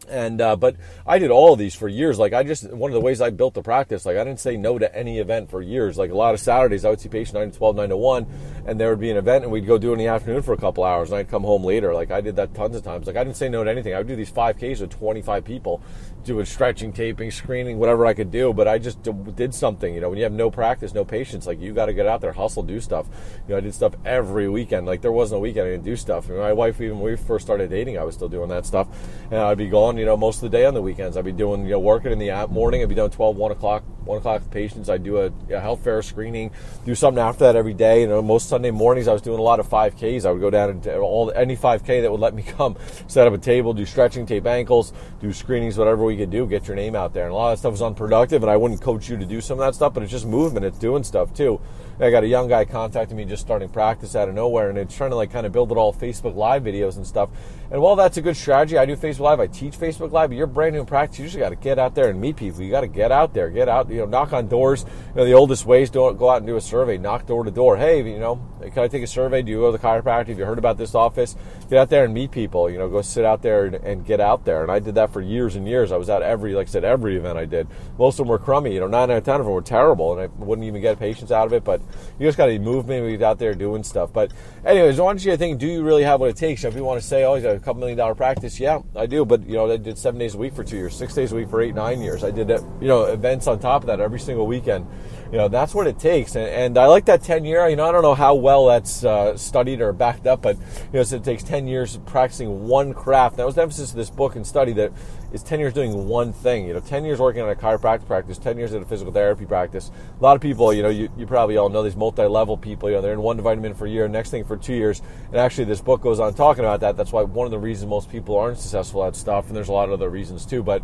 and 0.10 0.41
uh, 0.41 0.55
but 0.55 0.75
I 1.05 1.19
did 1.19 1.31
all 1.31 1.53
of 1.53 1.60
these 1.60 1.75
for 1.75 1.88
years. 1.88 2.19
Like 2.19 2.33
I 2.33 2.43
just 2.43 2.72
one 2.72 2.91
of 2.91 2.95
the 2.95 3.01
ways 3.01 3.22
I 3.22 3.29
built 3.29 3.53
the 3.53 3.62
practice. 3.62 4.05
Like 4.05 4.17
I 4.17 4.24
didn't 4.24 4.39
say 4.39 4.57
no 4.57 4.77
to 4.77 4.95
any 4.95 5.19
event 5.19 5.50
for 5.50 5.62
years. 5.62 5.98
Like 5.98 6.12
a 6.12 6.15
lot 6.15 6.33
of 6.33 6.39
Saturdays, 6.39 6.86
I 6.86 6.89
would 6.89 7.00
see 7.00 7.10
patient 7.10 7.36
nine 7.36 7.51
to 7.51 7.57
12, 7.57 7.75
9 7.75 7.89
to 7.89 7.98
one, 7.98 8.25
and 8.65 8.79
there 8.79 8.89
would 8.89 9.00
be 9.00 9.12
an 9.12 9.17
event, 9.17 9.43
and 9.43 9.51
we'd 9.51 9.67
go 9.67 9.77
do 9.77 9.89
it 9.89 9.93
in 9.93 10.00
the 10.00 10.07
afternoon 10.07 10.41
for 10.41 10.53
a 10.53 10.57
couple 10.57 10.83
hours, 10.83 11.10
and 11.10 11.19
I'd 11.19 11.29
come 11.29 11.43
home 11.43 11.63
later. 11.63 11.93
Like 11.93 12.12
I 12.12 12.22
did 12.22 12.36
that 12.38 12.53
tons 12.53 12.75
of 12.75 12.83
times. 12.83 13.07
Like 13.07 13.15
I 13.15 13.24
didn't 13.24 13.38
say 13.38 13.50
no 13.50 13.63
to 13.63 13.69
anything. 13.69 13.93
I 13.93 13.98
would 13.98 14.07
do 14.07 14.15
these 14.15 14.29
five 14.29 14.57
Ks 14.57 14.79
with 14.79 14.89
twenty 14.89 15.22
five 15.22 15.45
people, 15.45 15.81
doing 16.24 16.46
stretching, 16.46 16.94
taping, 16.94 17.32
screening, 17.32 17.77
whatever 17.77 18.06
I 18.06 18.13
could 18.13 18.32
do. 18.32 18.53
But 18.53 18.68
I 18.68 18.77
just 18.77 19.01
did 19.36 19.53
something. 19.53 19.94
You 19.94 20.01
know, 20.01 20.10
when 20.10 20.18
you 20.18 20.24
have 20.24 20.34
no 20.34 20.50
practice, 20.50 20.94
no 20.94 21.06
patience, 21.06 21.48
like 21.48 21.60
you 21.60 21.74
got 21.74 21.88
to 21.88 21.94
get 21.94 22.06
out 22.06 22.22
there, 22.22 22.34
hustle, 22.34 22.63
do 22.63 22.80
stuff. 22.80 23.08
You 23.48 23.53
know, 23.53 23.58
I 23.58 23.62
did 23.62 23.74
stuff 23.74 23.94
every 24.06 24.50
weekend. 24.50 24.86
Like 24.86 25.01
there 25.01 25.12
wasn't 25.12 25.38
a 25.38 25.42
weekend 25.42 25.68
I 25.68 25.72
didn't 25.72 25.86
do 25.86 25.96
stuff. 25.96 26.30
My 26.30 26.53
wife, 26.53 26.80
even 26.82 27.00
when 27.00 27.12
we 27.12 27.18
first 27.18 27.46
started 27.46 27.70
dating, 27.70 27.98
I 27.98 28.03
was 28.03 28.15
still 28.15 28.30
doing 28.30 28.50
that 28.50 28.65
stuff, 28.65 28.88
and 29.32 29.39
I'd 29.39 29.58
be 29.58 29.70
gone. 29.70 29.98
You 29.98 30.06
know, 30.06 30.18
most 30.18 30.38
of 30.38 30.50
the 30.51 30.58
day 30.58 30.65
on 30.65 30.74
the 30.74 30.82
weekends. 30.82 31.18
I'd 31.18 31.25
be 31.25 31.32
doing, 31.32 31.63
you 31.65 31.72
know, 31.72 31.80
working 31.80 32.12
in 32.12 32.20
the 32.20 32.48
morning. 32.50 32.82
I'd 32.82 32.89
be 32.89 32.96
doing 32.96 33.12
12, 33.12 33.36
1 33.36 33.51
o'clock, 33.51 33.84
1 34.05 34.17
o'clock 34.17 34.41
patients. 34.51 34.89
I'd 34.89 35.03
do 35.03 35.17
a, 35.17 35.31
a 35.51 35.60
health 35.60 35.83
fair 35.83 36.01
screening, 36.01 36.51
do 36.86 36.95
something 36.95 37.22
after 37.22 37.45
that 37.45 37.55
every 37.55 37.74
day. 37.74 38.01
You 38.01 38.07
know, 38.07 38.22
most 38.22 38.50
Sunday 38.50 38.72
mornings 38.72 39.07
I 39.07 39.13
was 39.13 39.22
doing 39.22 39.39
a 39.39 39.43
lot 39.43 39.60
of 39.60 39.69
5Ks. 39.69 40.25
I 40.25 40.31
would 40.31 40.41
go 40.41 40.50
down 40.50 40.69
and 40.69 40.88
all 40.88 41.31
any 41.36 41.55
5K 41.55 42.01
that 42.01 42.12
would 42.12 42.19
let 42.19 42.33
me 42.33 42.43
come, 42.57 42.77
set 43.07 43.27
up 43.27 43.33
a 43.33 43.38
table, 43.38 43.74
do 43.74 43.86
stretching, 43.86 44.25
tape 44.25 44.45
ankles, 44.45 44.93
do 45.22 45.31
screenings, 45.33 45.77
whatever 45.77 46.03
we 46.03 46.17
could 46.17 46.31
do, 46.31 46.45
get 46.45 46.67
your 46.67 46.75
name 46.75 46.95
out 46.95 47.13
there. 47.13 47.25
And 47.25 47.33
a 47.33 47.36
lot 47.36 47.51
of 47.51 47.57
that 47.57 47.60
stuff 47.60 47.72
was 47.72 47.81
unproductive, 47.81 48.43
and 48.43 48.51
I 48.51 48.57
wouldn't 48.57 48.81
coach 48.81 49.10
you 49.10 49.17
to 49.17 49.25
do 49.25 49.41
some 49.41 49.60
of 49.60 49.65
that 49.65 49.75
stuff, 49.75 49.93
but 49.93 50.03
it's 50.03 50.12
just 50.12 50.25
movement. 50.25 50.65
It's 50.65 50.79
doing 50.79 51.03
stuff 51.03 51.33
too. 51.33 51.60
I 52.00 52.10
got 52.10 52.24
a 52.24 52.28
young 52.28 52.48
guy 52.48 52.66
contacting 52.66 53.16
me 53.18 53.26
just 53.26 53.44
starting 53.44 53.70
practice 53.70 54.16
out 54.16 54.28
of 54.28 54.36
nowhere, 54.36 54.70
and 54.70 54.78
it's 54.78 54.96
trying 54.96 55.12
to 55.12 55.16
like 55.16 55.32
kind 55.32 55.46
of 55.46 55.52
build 55.52 55.72
it 55.72 55.78
all 55.78 55.94
Facebook 55.94 56.36
Live 56.36 56.64
videos 56.64 56.98
and 56.98 57.06
stuff. 57.06 57.30
And 57.72 57.82
while 57.82 57.96
that's 57.96 58.18
a 58.18 58.22
good 58.22 58.36
strategy, 58.36 58.78
I 58.78 58.86
do 58.86 58.96
Facebook 58.96 59.20
Live, 59.20 59.40
I 59.40 59.48
teach 59.48 59.74
Facebook 59.74 60.12
Live, 60.12 60.30
but 60.30 60.36
you're 60.36 60.48
brand 60.48 60.74
new 60.74 60.82
in 60.82 60.86
practice, 60.86 61.20
you 61.20 61.26
just 61.26 61.38
got 61.38 61.50
to 61.50 61.56
get 61.56 61.78
out 61.78 61.94
there 61.94 62.10
and 62.10 62.20
meet 62.20 62.36
people. 62.36 62.62
You 62.62 62.72
got 62.72 62.82
to 62.82 62.88
get 62.88 63.12
out 63.12 63.34
there, 63.34 63.50
get 63.50 63.70
out, 63.70 63.90
you 63.90 63.98
know, 63.98 64.06
knock 64.06 64.34
on 64.34 64.48
doors. 64.48 64.86
You 65.10 65.18
know, 65.18 65.26
the 65.26 65.34
oldest 65.34 65.66
ways 65.66 65.90
don't 65.92 66.18
go 66.18 66.30
out 66.30 66.38
and 66.38 66.48
do 66.48 66.56
a 66.56 66.62
survey, 66.62 66.98
knock 66.98 67.28
door 67.28 67.44
to 67.44 67.52
door. 67.52 67.78
Hey, 67.78 68.02
you 68.02 68.20
know, 68.20 68.42
can 68.62 68.84
I 68.84 68.88
take 68.88 69.04
a 69.04 69.08
survey? 69.08 69.44
Do 69.44 69.52
you 69.52 69.60
go 69.60 69.72
to 69.72 69.78
the 69.78 69.84
chiropractor? 69.84 70.28
Have 70.28 70.40
you 70.40 70.46
heard 70.46 70.58
about 70.58 70.78
this 70.78 70.96
office? 70.96 71.36
Get 71.70 71.78
out 71.78 71.90
there 71.90 72.06
and 72.06 72.14
meet 72.14 72.32
people. 72.32 72.70
You 72.70 72.80
know, 72.80 72.90
go 72.90 73.02
sit 73.04 73.24
out 73.24 73.44
there 73.44 73.66
and, 73.66 73.76
and 73.76 74.06
get 74.06 74.20
out 74.20 74.46
there. 74.46 74.64
And 74.64 74.72
I 74.72 74.80
did 74.80 74.96
that 74.96 75.14
for 75.14 75.22
years 75.22 75.56
and 75.56 75.68
years. 75.68 75.92
I 75.92 75.98
was 75.98 76.10
at 76.10 76.24
every, 76.24 76.56
like 76.56 76.68
I 76.68 76.72
said, 76.72 76.84
every 76.84 77.18
event 77.18 77.38
I 77.38 77.46
did. 77.46 77.68
Most 78.00 78.16
of 78.16 78.26
them 78.26 78.30
were 78.30 78.40
crummy. 78.40 78.74
You 78.74 78.80
know, 78.80 78.88
nine 78.88 79.12
out 79.12 79.18
of 79.18 79.24
ten 79.24 79.40
of 79.40 79.46
them 79.46 79.54
were 79.54 79.62
terrible, 79.62 80.18
and 80.18 80.22
I 80.22 80.44
wouldn't 80.44 80.68
even 80.68 80.82
get 80.82 80.98
patients 80.98 81.32
out 81.32 81.46
of 81.46 81.54
it. 81.54 81.64
But 81.64 81.82
you 82.20 82.28
just 82.28 82.38
got 82.38 82.48
to 82.48 82.60
move 82.60 82.88
me. 82.88 83.02
We 83.02 83.24
out 83.24 83.40
there 83.40 83.54
doing 83.54 83.84
stuff. 83.84 84.12
But 84.13 84.32
anyways, 84.66 85.00
I 85.00 85.04
want 85.04 85.24
you 85.24 85.32
to 85.32 85.38
think: 85.38 85.60
Do 85.60 85.68
you 85.68 85.84
really 85.84 86.04
have 86.04 86.20
what 86.20 86.30
it 86.30 86.38
takes? 86.38 86.63
If 86.63 86.75
you 86.75 86.84
want 86.84 87.02
to 87.02 87.08
say, 87.08 87.24
"Oh, 87.24 87.36
he's 87.36 87.44
got 87.44 87.56
a 87.56 87.60
couple 87.60 87.80
million 87.80 87.98
dollar 87.98 88.16
practice," 88.16 88.60
yeah, 88.60 88.80
I 88.96 89.06
do. 89.06 89.25
But 89.25 89.48
you 89.48 89.54
know, 89.54 89.72
I 89.72 89.78
did 89.78 89.98
seven 89.98 90.20
days 90.20 90.36
a 90.36 90.38
week 90.38 90.54
for 90.54 90.63
two 90.63 90.78
years, 90.78 90.96
six 90.96 91.13
days 91.13 91.32
a 91.32 91.36
week 91.36 91.50
for 91.50 91.62
eight, 91.62 91.75
nine 91.75 92.02
years. 92.02 92.24
I 92.24 92.32
did, 92.32 92.50
you 92.50 92.88
know, 92.88 93.06
events 93.06 93.48
on 93.48 93.60
top 93.60 93.84
of 93.84 93.88
that 93.88 94.00
every 94.00 94.20
single 94.20 94.48
weekend. 94.48 94.88
You 95.34 95.40
know, 95.40 95.48
that's 95.48 95.74
what 95.74 95.88
it 95.88 95.98
takes. 95.98 96.36
And, 96.36 96.48
and 96.48 96.78
I 96.78 96.86
like 96.86 97.06
that 97.06 97.24
10 97.24 97.44
year. 97.44 97.68
You 97.68 97.75
know, 97.75 97.90
I 97.90 97.92
don't 97.92 98.04
know 98.04 98.13
how 98.13 98.36
well 98.36 98.68
that's 98.68 99.04
uh, 99.04 99.36
studied 99.36 99.82
or 99.82 99.92
backed 99.92 100.28
up, 100.28 100.44
but, 100.44 100.58
you 100.58 101.00
know, 101.00 101.04
so 101.04 101.16
it 101.16 101.24
takes 101.24 101.42
10 101.42 101.66
years 101.66 101.96
of 101.96 102.06
practicing 102.06 102.68
one 102.68 102.94
craft. 102.94 103.38
That 103.38 103.46
was 103.48 103.56
the 103.56 103.63
emphasis 103.63 103.90
of 103.90 103.96
this 103.96 104.12
book 104.12 104.36
and 104.36 104.46
study 104.46 104.74
that 104.74 104.92
is 105.34 105.44
10 105.44 105.60
years 105.60 105.74
doing 105.74 106.08
one 106.08 106.32
thing. 106.32 106.68
You 106.68 106.75
know, 106.75 106.80
10 106.80 107.04
years 107.04 107.20
working 107.20 107.42
on 107.42 107.50
a 107.50 107.56
chiropractic 107.56 108.06
practice, 108.06 108.38
10 108.38 108.58
years 108.58 108.74
at 108.74 108.82
a 108.82 108.86
physical 108.86 109.12
therapy 109.12 109.46
practice. 109.46 109.92
A 110.20 110.24
lot 110.24 110.36
of 110.36 110.42
people, 110.42 110.72
you 110.72 110.84
know, 110.84 110.90
you, 110.90 111.10
you 111.18 111.25
probably 111.25 111.58
all 111.58 111.70
know 111.70 111.84
these 111.84 111.96
multi 111.96 112.24
level 112.24 112.56
people, 112.56 112.90
you 112.90 112.96
know, 112.96 113.02
they're 113.02 113.13
in 113.13 113.22
one 113.22 113.42
vitamin 113.42 113.74
for 113.74 113.88
a 113.88 113.90
year, 113.90 114.08
next 114.08 114.30
thing 114.30 114.46
for 114.46 114.56
two 114.56 114.75
years. 114.75 115.02
And 115.28 115.38
actually, 115.38 115.66
this 115.66 115.82
book 115.82 116.02
goes 116.02 116.20
on 116.20 116.36
talking 116.36 116.63
about 116.63 116.80
that. 116.82 116.96
That's 116.96 117.12
why 117.12 117.24
one 117.24 117.46
of 117.46 117.52
the 117.52 117.60
reasons 117.60 117.90
most 117.90 118.12
people 118.12 118.38
aren't 118.38 118.60
successful 118.60 119.04
at 119.04 119.16
stuff, 119.16 119.48
and 119.48 119.56
there's 119.56 119.70
a 119.70 119.74
lot 119.74 119.90
of 119.90 119.94
other 119.94 120.10
reasons 120.10 120.46
too. 120.46 120.62
But 120.62 120.84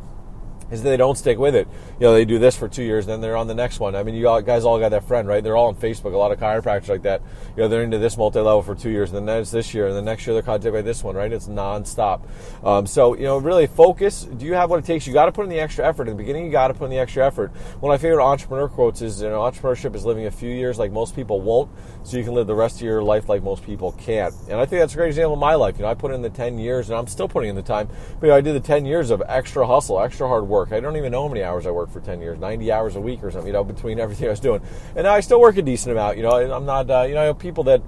is 0.72 0.84
they 0.84 0.98
don't 0.98 1.18
stick 1.18 1.38
with 1.38 1.56
it. 1.56 1.68
You 2.00 2.08
know, 2.08 2.14
they 2.14 2.26
do 2.26 2.40
this 2.40 2.56
for 2.56 2.68
two 2.68 2.84
years, 2.84 3.06
then 3.06 3.22
they're 3.22 3.36
on 3.36 3.48
the 3.48 3.56
next 3.56 3.80
one. 3.80 3.96
I 3.96 4.04
mean, 4.04 4.16
you 4.16 4.28
all, 4.28 4.42
guys 4.42 4.66
all 4.66 4.80
got 4.80 4.90
that 4.90 5.06
friend, 5.06 5.28
right? 5.28 5.44
They're 5.44 5.58
all 5.58 5.68
on 5.68 5.76
Facebook. 5.76 6.14
A 6.14 6.18
lot 6.18 6.32
of 6.32 6.40
chiropractors 6.40 6.90
like 6.90 7.04
that. 7.04 7.22
You 7.56 7.64
know, 7.64 7.68
they're 7.68 7.84
into 7.84 7.98
this 7.98 8.18
multi-level 8.18 8.64
for 8.64 8.76
two 8.76 8.90
years, 8.90 9.12
and 9.12 9.28
then 9.28 9.42
it's 9.42 9.52
this 9.52 9.74
year, 9.74 9.88
and 9.88 9.96
the 9.96 10.02
next 10.02 10.26
year 10.28 10.34
they're 10.34 10.44
contacted 10.44 10.74
by 10.74 10.82
this 10.82 11.04
one, 11.04 11.16
right? 11.16 11.32
It's 11.32 11.48
nonstop. 11.48 12.22
Um, 12.64 12.86
so, 12.86 13.16
you 13.16 13.24
know, 13.24 13.38
really 13.38 13.68
focus. 13.68 14.24
Do 14.24 14.46
you 14.46 14.54
have 14.54 14.70
what 14.70 14.80
it 14.80 14.86
takes? 14.86 15.08
You 15.08 15.14
got 15.14 15.26
to 15.26 15.32
put 15.32 15.44
in 15.44 15.50
the 15.50 15.60
extra 15.60 15.88
effort. 15.88 16.08
In 16.08 16.16
the 16.16 16.24
beginning, 16.24 16.46
you 16.46 16.52
got 16.52 16.70
to 16.70 16.74
put 16.74 16.86
in 16.86 16.92
the 16.92 17.00
extra 17.00 17.26
effort. 17.26 17.52
One 17.80 17.94
of 17.94 18.00
my 18.00 18.02
favorite 18.02 18.24
entrepreneur 18.24 18.68
quotes 18.68 19.02
is, 19.02 19.22
you 19.22 19.30
know, 19.30 19.40
entrepreneurship 19.40 19.96
is 19.96 20.06
living 20.06 20.26
a 20.26 20.32
few 20.32 20.50
years 20.50 20.78
like 20.78 20.92
most 20.92 21.16
people 21.16 21.42
won't, 21.42 21.70
so 22.04 22.18
you 22.18 22.24
can 22.24 22.34
live 22.34 22.48
the 22.48 22.56
rest 22.56 22.78
of 22.78 22.82
your 22.82 23.02
life 23.02 23.30
like 23.30 23.44
most 23.44 23.64
people 23.64 23.94
can't. 23.94 24.34
And 24.50 24.60
I 24.60 24.66
think 24.66 24.82
that's 24.82 24.94
a 24.94 24.98
great 24.98 25.08
example 25.08 25.34
of 25.34 25.40
my 25.40 25.56
life. 25.56 25.78
You 25.78 25.84
know, 25.84 25.90
I 25.90 25.94
put 25.94 26.12
in 26.12 26.22
the 26.22 26.30
10 26.30 26.60
years, 26.60 26.90
and 26.90 26.98
I'm 26.98 27.08
still 27.08 27.28
putting 27.28 27.50
in 27.50 27.56
the 27.56 27.62
time, 27.62 27.88
but 28.20 28.28
you 28.28 28.32
know, 28.32 28.38
I 28.38 28.42
did 28.42 28.56
the 28.56 28.60
10 28.60 28.86
years 28.86 29.10
of 29.10 29.24
extra 29.28 29.66
hustle, 29.66 30.00
extra 30.00 30.28
hard 30.28 30.48
work. 30.48 30.59
I 30.68 30.80
don't 30.80 30.98
even 30.98 31.12
know 31.12 31.24
how 31.24 31.28
many 31.30 31.44
hours 31.44 31.66
I 31.66 31.72
worked 31.72 31.94
for 31.94 32.02
10 32.02 32.22
years, 32.22 32.38
90 32.38 32.72
hours 32.72 32.96
a 32.96 33.02
week 33.02 33.24
or 33.24 33.32
something, 33.32 33.48
you 33.48 33.54
know, 33.54 33.64
between 33.64 34.00
everything 34.06 34.28
I 34.28 34.32
was 34.32 34.40
doing. 34.40 34.62
And 34.96 35.08
I 35.08 35.22
still 35.22 35.40
work 35.40 35.58
a 35.58 35.62
decent 35.62 35.92
amount, 35.94 36.18
you 36.18 36.24
know, 36.24 36.32
I'm 36.32 36.66
not, 36.66 36.90
uh, 36.90 37.04
you 37.04 37.14
know, 37.14 37.34
people 37.34 37.64
that, 37.66 37.82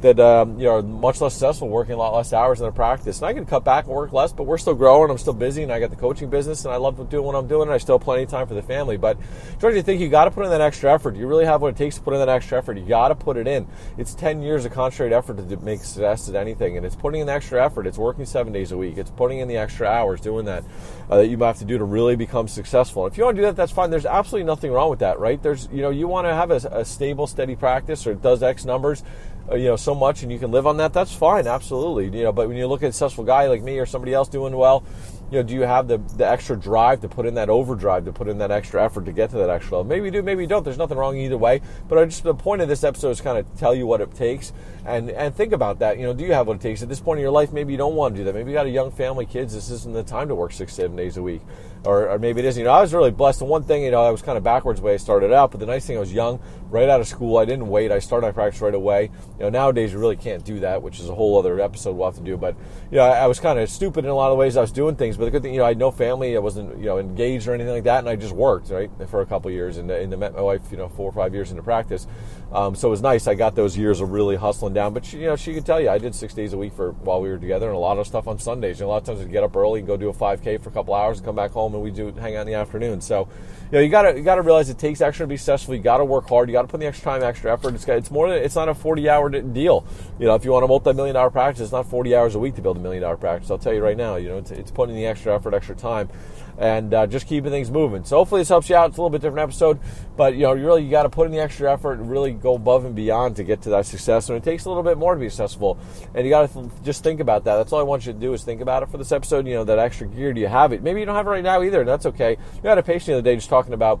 that, 0.00 0.18
um, 0.20 0.58
you 0.58 0.64
know, 0.64 0.76
are 0.76 0.82
much 0.82 1.20
less 1.20 1.34
successful 1.34 1.68
working 1.68 1.94
a 1.94 1.96
lot 1.96 2.14
less 2.14 2.32
hours 2.32 2.60
in 2.60 2.64
their 2.64 2.72
practice. 2.72 3.18
And 3.18 3.26
I 3.26 3.32
can 3.32 3.44
cut 3.44 3.64
back 3.64 3.86
and 3.86 3.94
work 3.94 4.12
less, 4.12 4.32
but 4.32 4.44
we're 4.44 4.58
still 4.58 4.74
growing. 4.74 5.10
I'm 5.10 5.18
still 5.18 5.32
busy 5.32 5.62
and 5.62 5.72
I 5.72 5.80
got 5.80 5.90
the 5.90 5.96
coaching 5.96 6.30
business 6.30 6.64
and 6.64 6.72
I 6.72 6.76
love 6.76 7.08
doing 7.08 7.24
what 7.24 7.34
I'm 7.34 7.48
doing 7.48 7.62
and 7.62 7.72
I 7.72 7.78
still 7.78 7.98
have 7.98 8.04
plenty 8.04 8.22
of 8.22 8.30
time 8.30 8.46
for 8.46 8.54
the 8.54 8.62
family. 8.62 8.96
But 8.96 9.18
don't 9.58 9.74
you 9.74 9.82
think 9.82 10.00
you 10.00 10.08
got 10.08 10.24
to 10.24 10.30
put 10.30 10.44
in 10.44 10.50
that 10.50 10.60
extra 10.60 10.92
effort? 10.92 11.16
You 11.16 11.26
really 11.26 11.44
have 11.44 11.62
what 11.62 11.68
it 11.68 11.76
takes 11.76 11.96
to 11.96 12.02
put 12.02 12.14
in 12.14 12.20
that 12.20 12.28
extra 12.28 12.58
effort. 12.58 12.78
You 12.78 12.86
got 12.86 13.08
to 13.08 13.14
put 13.14 13.36
it 13.36 13.46
in. 13.46 13.66
It's 13.98 14.14
10 14.14 14.42
years 14.42 14.64
of 14.64 14.72
concentrated 14.72 15.12
effort 15.12 15.36
to 15.48 15.56
make 15.58 15.80
success 15.80 16.28
at 16.28 16.36
anything. 16.36 16.76
And 16.76 16.84
it's 16.86 16.96
putting 16.96 17.20
in 17.20 17.26
the 17.26 17.32
extra 17.32 17.64
effort. 17.64 17.86
It's 17.86 17.98
working 17.98 18.24
seven 18.26 18.52
days 18.52 18.72
a 18.72 18.76
week. 18.76 18.98
It's 18.98 19.10
putting 19.10 19.38
in 19.38 19.48
the 19.48 19.56
extra 19.56 19.86
hours 19.86 20.20
doing 20.20 20.44
that 20.46 20.64
uh, 21.10 21.16
that 21.18 21.28
you 21.28 21.36
might 21.36 21.48
have 21.48 21.58
to 21.58 21.64
do 21.64 21.78
to 21.78 21.84
really 21.84 22.11
become 22.16 22.48
successful. 22.48 23.06
If 23.06 23.16
you 23.16 23.24
want 23.24 23.36
to 23.36 23.42
do 23.42 23.46
that, 23.46 23.56
that's 23.56 23.72
fine. 23.72 23.90
There's 23.90 24.06
absolutely 24.06 24.46
nothing 24.46 24.72
wrong 24.72 24.90
with 24.90 25.00
that, 25.00 25.18
right? 25.18 25.42
There's, 25.42 25.68
you 25.72 25.82
know, 25.82 25.90
you 25.90 26.08
want 26.08 26.26
to 26.26 26.34
have 26.34 26.50
a, 26.50 26.56
a 26.80 26.84
stable, 26.84 27.26
steady 27.26 27.56
practice 27.56 28.06
or 28.06 28.12
it 28.12 28.22
does 28.22 28.42
X 28.42 28.64
numbers, 28.64 29.02
uh, 29.50 29.56
you 29.56 29.66
know, 29.66 29.76
so 29.76 29.94
much 29.94 30.22
and 30.22 30.30
you 30.30 30.38
can 30.38 30.50
live 30.50 30.66
on 30.66 30.76
that. 30.78 30.92
That's 30.92 31.14
fine. 31.14 31.46
Absolutely. 31.46 32.16
You 32.16 32.24
know, 32.24 32.32
but 32.32 32.48
when 32.48 32.56
you 32.56 32.66
look 32.66 32.82
at 32.82 32.90
a 32.90 32.92
successful 32.92 33.24
guy 33.24 33.48
like 33.48 33.62
me 33.62 33.78
or 33.78 33.86
somebody 33.86 34.14
else 34.14 34.28
doing 34.28 34.56
well, 34.56 34.84
you 35.32 35.38
know, 35.38 35.42
do 35.44 35.54
you 35.54 35.62
have 35.62 35.88
the, 35.88 35.96
the 35.96 36.28
extra 36.28 36.56
drive 36.58 37.00
to 37.00 37.08
put 37.08 37.24
in 37.24 37.32
that 37.36 37.48
overdrive, 37.48 38.04
to 38.04 38.12
put 38.12 38.28
in 38.28 38.36
that 38.36 38.50
extra 38.50 38.84
effort 38.84 39.06
to 39.06 39.12
get 39.12 39.30
to 39.30 39.36
that 39.38 39.48
extra 39.48 39.78
level? 39.78 39.88
Maybe 39.88 40.04
you 40.04 40.10
do, 40.10 40.22
maybe 40.22 40.42
you 40.42 40.46
don't. 40.46 40.62
There's 40.62 40.76
nothing 40.76 40.98
wrong 40.98 41.16
either 41.16 41.38
way. 41.38 41.62
But 41.88 41.96
I 41.96 42.04
just 42.04 42.22
the 42.22 42.34
point 42.34 42.60
of 42.60 42.68
this 42.68 42.84
episode 42.84 43.08
is 43.12 43.22
kind 43.22 43.38
of 43.38 43.46
tell 43.58 43.74
you 43.74 43.86
what 43.86 44.02
it 44.02 44.14
takes 44.14 44.52
and 44.84 45.10
and 45.10 45.34
think 45.34 45.52
about 45.52 45.78
that. 45.78 45.98
You 45.98 46.04
know, 46.04 46.12
do 46.12 46.24
you 46.24 46.32
have 46.32 46.46
what 46.46 46.56
it 46.56 46.60
takes 46.60 46.82
at 46.82 46.88
this 46.88 47.00
point 47.00 47.18
in 47.18 47.22
your 47.22 47.30
life? 47.30 47.52
Maybe 47.52 47.72
you 47.72 47.78
don't 47.78 47.94
want 47.94 48.14
to 48.14 48.20
do 48.20 48.24
that. 48.24 48.34
Maybe 48.34 48.50
you 48.50 48.56
got 48.56 48.66
a 48.66 48.70
young 48.70 48.90
family, 48.90 49.26
kids. 49.26 49.54
This 49.54 49.70
isn't 49.70 49.94
the 49.94 50.02
time 50.02 50.28
to 50.28 50.34
work 50.34 50.52
six, 50.52 50.74
seven 50.74 50.96
days 50.96 51.16
a 51.16 51.22
week, 51.22 51.40
or, 51.84 52.08
or 52.10 52.18
maybe 52.18 52.40
it 52.40 52.44
is. 52.44 52.58
You 52.58 52.64
know, 52.64 52.72
I 52.72 52.80
was 52.80 52.92
really 52.92 53.10
blessed. 53.10 53.38
The 53.38 53.44
one 53.44 53.62
thing, 53.62 53.84
you 53.84 53.90
know, 53.90 54.02
I 54.02 54.10
was 54.10 54.22
kind 54.22 54.36
of 54.36 54.44
backwards 54.44 54.80
way 54.80 54.94
I 54.94 54.96
started 54.96 55.32
out, 55.32 55.50
but 55.50 55.60
the 55.60 55.66
nice 55.66 55.86
thing, 55.86 55.96
I 55.96 56.00
was 56.00 56.12
young, 56.12 56.40
right 56.68 56.88
out 56.88 57.00
of 57.00 57.06
school. 57.06 57.38
I 57.38 57.44
didn't 57.44 57.68
wait. 57.68 57.92
I 57.92 58.00
started 58.00 58.26
my 58.26 58.32
practice 58.32 58.60
right 58.60 58.74
away. 58.74 59.10
You 59.38 59.44
know, 59.44 59.50
nowadays 59.50 59.92
you 59.92 59.98
really 59.98 60.16
can't 60.16 60.44
do 60.44 60.60
that, 60.60 60.82
which 60.82 61.00
is 61.00 61.08
a 61.08 61.14
whole 61.14 61.38
other 61.38 61.60
episode 61.60 61.96
we'll 61.96 62.10
have 62.10 62.16
to 62.16 62.24
do. 62.24 62.36
But 62.36 62.56
you 62.90 62.96
know, 62.96 63.04
I, 63.04 63.20
I 63.20 63.26
was 63.26 63.38
kind 63.38 63.58
of 63.58 63.70
stupid 63.70 64.04
in 64.04 64.10
a 64.10 64.14
lot 64.14 64.32
of 64.32 64.38
ways. 64.38 64.56
I 64.56 64.60
was 64.60 64.72
doing 64.72 64.96
things, 64.96 65.16
but 65.22 65.26
the 65.26 65.30
good 65.30 65.42
thing, 65.44 65.54
you 65.54 65.60
know, 65.60 65.66
I 65.66 65.68
had 65.68 65.78
no 65.78 65.92
family. 65.92 66.34
I 66.34 66.40
wasn't, 66.40 66.76
you 66.78 66.86
know, 66.86 66.98
engaged 66.98 67.46
or 67.46 67.54
anything 67.54 67.72
like 67.72 67.84
that, 67.84 68.00
and 68.00 68.08
I 68.08 68.16
just 68.16 68.34
worked 68.34 68.70
right 68.70 68.90
for 69.08 69.20
a 69.20 69.26
couple 69.26 69.52
years, 69.52 69.76
and, 69.76 69.88
and 69.88 70.18
met 70.18 70.34
my 70.34 70.40
wife, 70.40 70.62
you 70.72 70.76
know, 70.76 70.88
four 70.88 71.08
or 71.08 71.12
five 71.12 71.32
years 71.32 71.52
into 71.52 71.62
practice. 71.62 72.08
Um, 72.50 72.74
so 72.74 72.88
it 72.88 72.90
was 72.90 73.02
nice. 73.02 73.28
I 73.28 73.34
got 73.34 73.54
those 73.54 73.78
years 73.78 74.00
of 74.00 74.10
really 74.10 74.34
hustling 74.34 74.74
down. 74.74 74.94
But 74.94 75.04
she, 75.04 75.18
you 75.18 75.26
know, 75.26 75.36
she 75.36 75.54
could 75.54 75.64
tell 75.64 75.80
you 75.80 75.90
I 75.90 75.98
did 75.98 76.16
six 76.16 76.34
days 76.34 76.54
a 76.54 76.58
week 76.58 76.72
for 76.72 76.90
while 76.90 77.20
we 77.20 77.28
were 77.28 77.38
together, 77.38 77.68
and 77.68 77.76
a 77.76 77.78
lot 77.78 77.98
of 77.98 78.06
stuff 78.08 78.26
on 78.26 78.40
Sundays. 78.40 78.80
You 78.80 78.86
know, 78.86 78.90
a 78.90 78.94
lot 78.94 79.02
of 79.02 79.04
times 79.04 79.20
I'd 79.20 79.30
get 79.30 79.44
up 79.44 79.54
early 79.54 79.78
and 79.78 79.86
go 79.86 79.96
do 79.96 80.08
a 80.08 80.12
5K 80.12 80.60
for 80.60 80.70
a 80.70 80.72
couple 80.72 80.92
hours, 80.92 81.18
and 81.18 81.24
come 81.24 81.36
back 81.36 81.52
home, 81.52 81.72
and 81.72 81.84
we 81.84 81.92
do 81.92 82.10
hang 82.10 82.34
out 82.34 82.40
in 82.40 82.48
the 82.48 82.54
afternoon. 82.54 83.00
So, 83.00 83.28
you 83.72 83.78
know, 83.78 83.84
you 83.84 83.88
gotta 83.88 84.18
you 84.18 84.22
gotta 84.22 84.42
realize 84.42 84.68
it 84.68 84.78
takes 84.78 85.00
extra 85.00 85.24
to 85.24 85.28
be 85.28 85.38
successful. 85.38 85.74
You 85.74 85.80
gotta 85.80 86.04
work 86.04 86.28
hard. 86.28 86.50
You 86.50 86.52
gotta 86.52 86.68
put 86.68 86.74
in 86.74 86.80
the 86.80 86.86
extra 86.88 87.04
time, 87.04 87.22
extra 87.22 87.50
effort. 87.50 87.74
It's 87.74 87.86
got, 87.86 87.96
it's 87.96 88.10
more 88.10 88.28
than 88.28 88.44
it's 88.44 88.54
not 88.54 88.68
a 88.68 88.74
40 88.74 89.08
hour 89.08 89.30
deal. 89.30 89.86
You 90.18 90.26
know, 90.26 90.34
if 90.34 90.44
you 90.44 90.52
want 90.52 90.66
a 90.66 90.68
multi 90.68 90.92
million 90.92 91.14
dollar 91.14 91.30
practice, 91.30 91.62
it's 91.62 91.72
not 91.72 91.86
40 91.86 92.14
hours 92.14 92.34
a 92.34 92.38
week 92.38 92.54
to 92.56 92.60
build 92.60 92.76
a 92.76 92.80
million 92.80 93.02
dollar 93.02 93.16
practice. 93.16 93.50
I'll 93.50 93.56
tell 93.56 93.72
you 93.72 93.82
right 93.82 93.96
now. 93.96 94.16
You 94.16 94.28
know, 94.28 94.36
it's, 94.36 94.50
it's 94.50 94.70
putting 94.70 94.94
in 94.94 95.00
the 95.00 95.06
extra 95.06 95.34
effort, 95.34 95.54
extra 95.54 95.74
time 95.74 96.10
and 96.58 96.92
uh, 96.92 97.06
just 97.06 97.26
keeping 97.26 97.50
things 97.50 97.70
moving. 97.70 98.04
So 98.04 98.16
hopefully 98.16 98.40
this 98.40 98.48
helps 98.48 98.68
you 98.68 98.76
out. 98.76 98.90
It's 98.90 98.98
a 98.98 99.00
little 99.00 99.10
bit 99.10 99.22
different 99.22 99.42
episode, 99.42 99.80
but 100.16 100.34
you 100.34 100.42
know, 100.42 100.52
really 100.52 100.84
you 100.84 100.90
got 100.90 101.04
to 101.04 101.10
put 101.10 101.26
in 101.26 101.32
the 101.32 101.40
extra 101.40 101.72
effort 101.72 101.98
and 101.98 102.10
really 102.10 102.32
go 102.32 102.54
above 102.54 102.84
and 102.84 102.94
beyond 102.94 103.36
to 103.36 103.44
get 103.44 103.62
to 103.62 103.70
that 103.70 103.86
success. 103.86 104.28
And 104.28 104.36
it 104.36 104.44
takes 104.44 104.64
a 104.64 104.68
little 104.68 104.82
bit 104.82 104.98
more 104.98 105.14
to 105.14 105.20
be 105.20 105.28
successful, 105.28 105.78
and 106.14 106.26
you 106.26 106.30
got 106.30 106.48
to 106.48 106.54
th- 106.54 106.72
just 106.82 107.02
think 107.02 107.20
about 107.20 107.44
that. 107.44 107.56
That's 107.56 107.72
all 107.72 107.80
I 107.80 107.84
want 107.84 108.06
you 108.06 108.12
to 108.12 108.18
do 108.18 108.32
is 108.32 108.42
think 108.42 108.60
about 108.60 108.82
it 108.82 108.90
for 108.90 108.98
this 108.98 109.12
episode. 109.12 109.46
You 109.46 109.54
know, 109.54 109.64
that 109.64 109.78
extra 109.78 110.06
gear. 110.06 110.32
Do 110.32 110.40
you 110.40 110.48
have 110.48 110.72
it? 110.72 110.82
Maybe 110.82 111.00
you 111.00 111.06
don't 111.06 111.16
have 111.16 111.26
it 111.26 111.30
right 111.30 111.44
now 111.44 111.62
either, 111.62 111.80
and 111.80 111.88
that's 111.88 112.06
okay. 112.06 112.36
We 112.62 112.68
had 112.68 112.78
a 112.78 112.82
patient 112.82 113.06
the 113.06 113.12
other 113.14 113.22
day 113.22 113.34
just 113.36 113.48
talking 113.48 113.74
about 113.74 114.00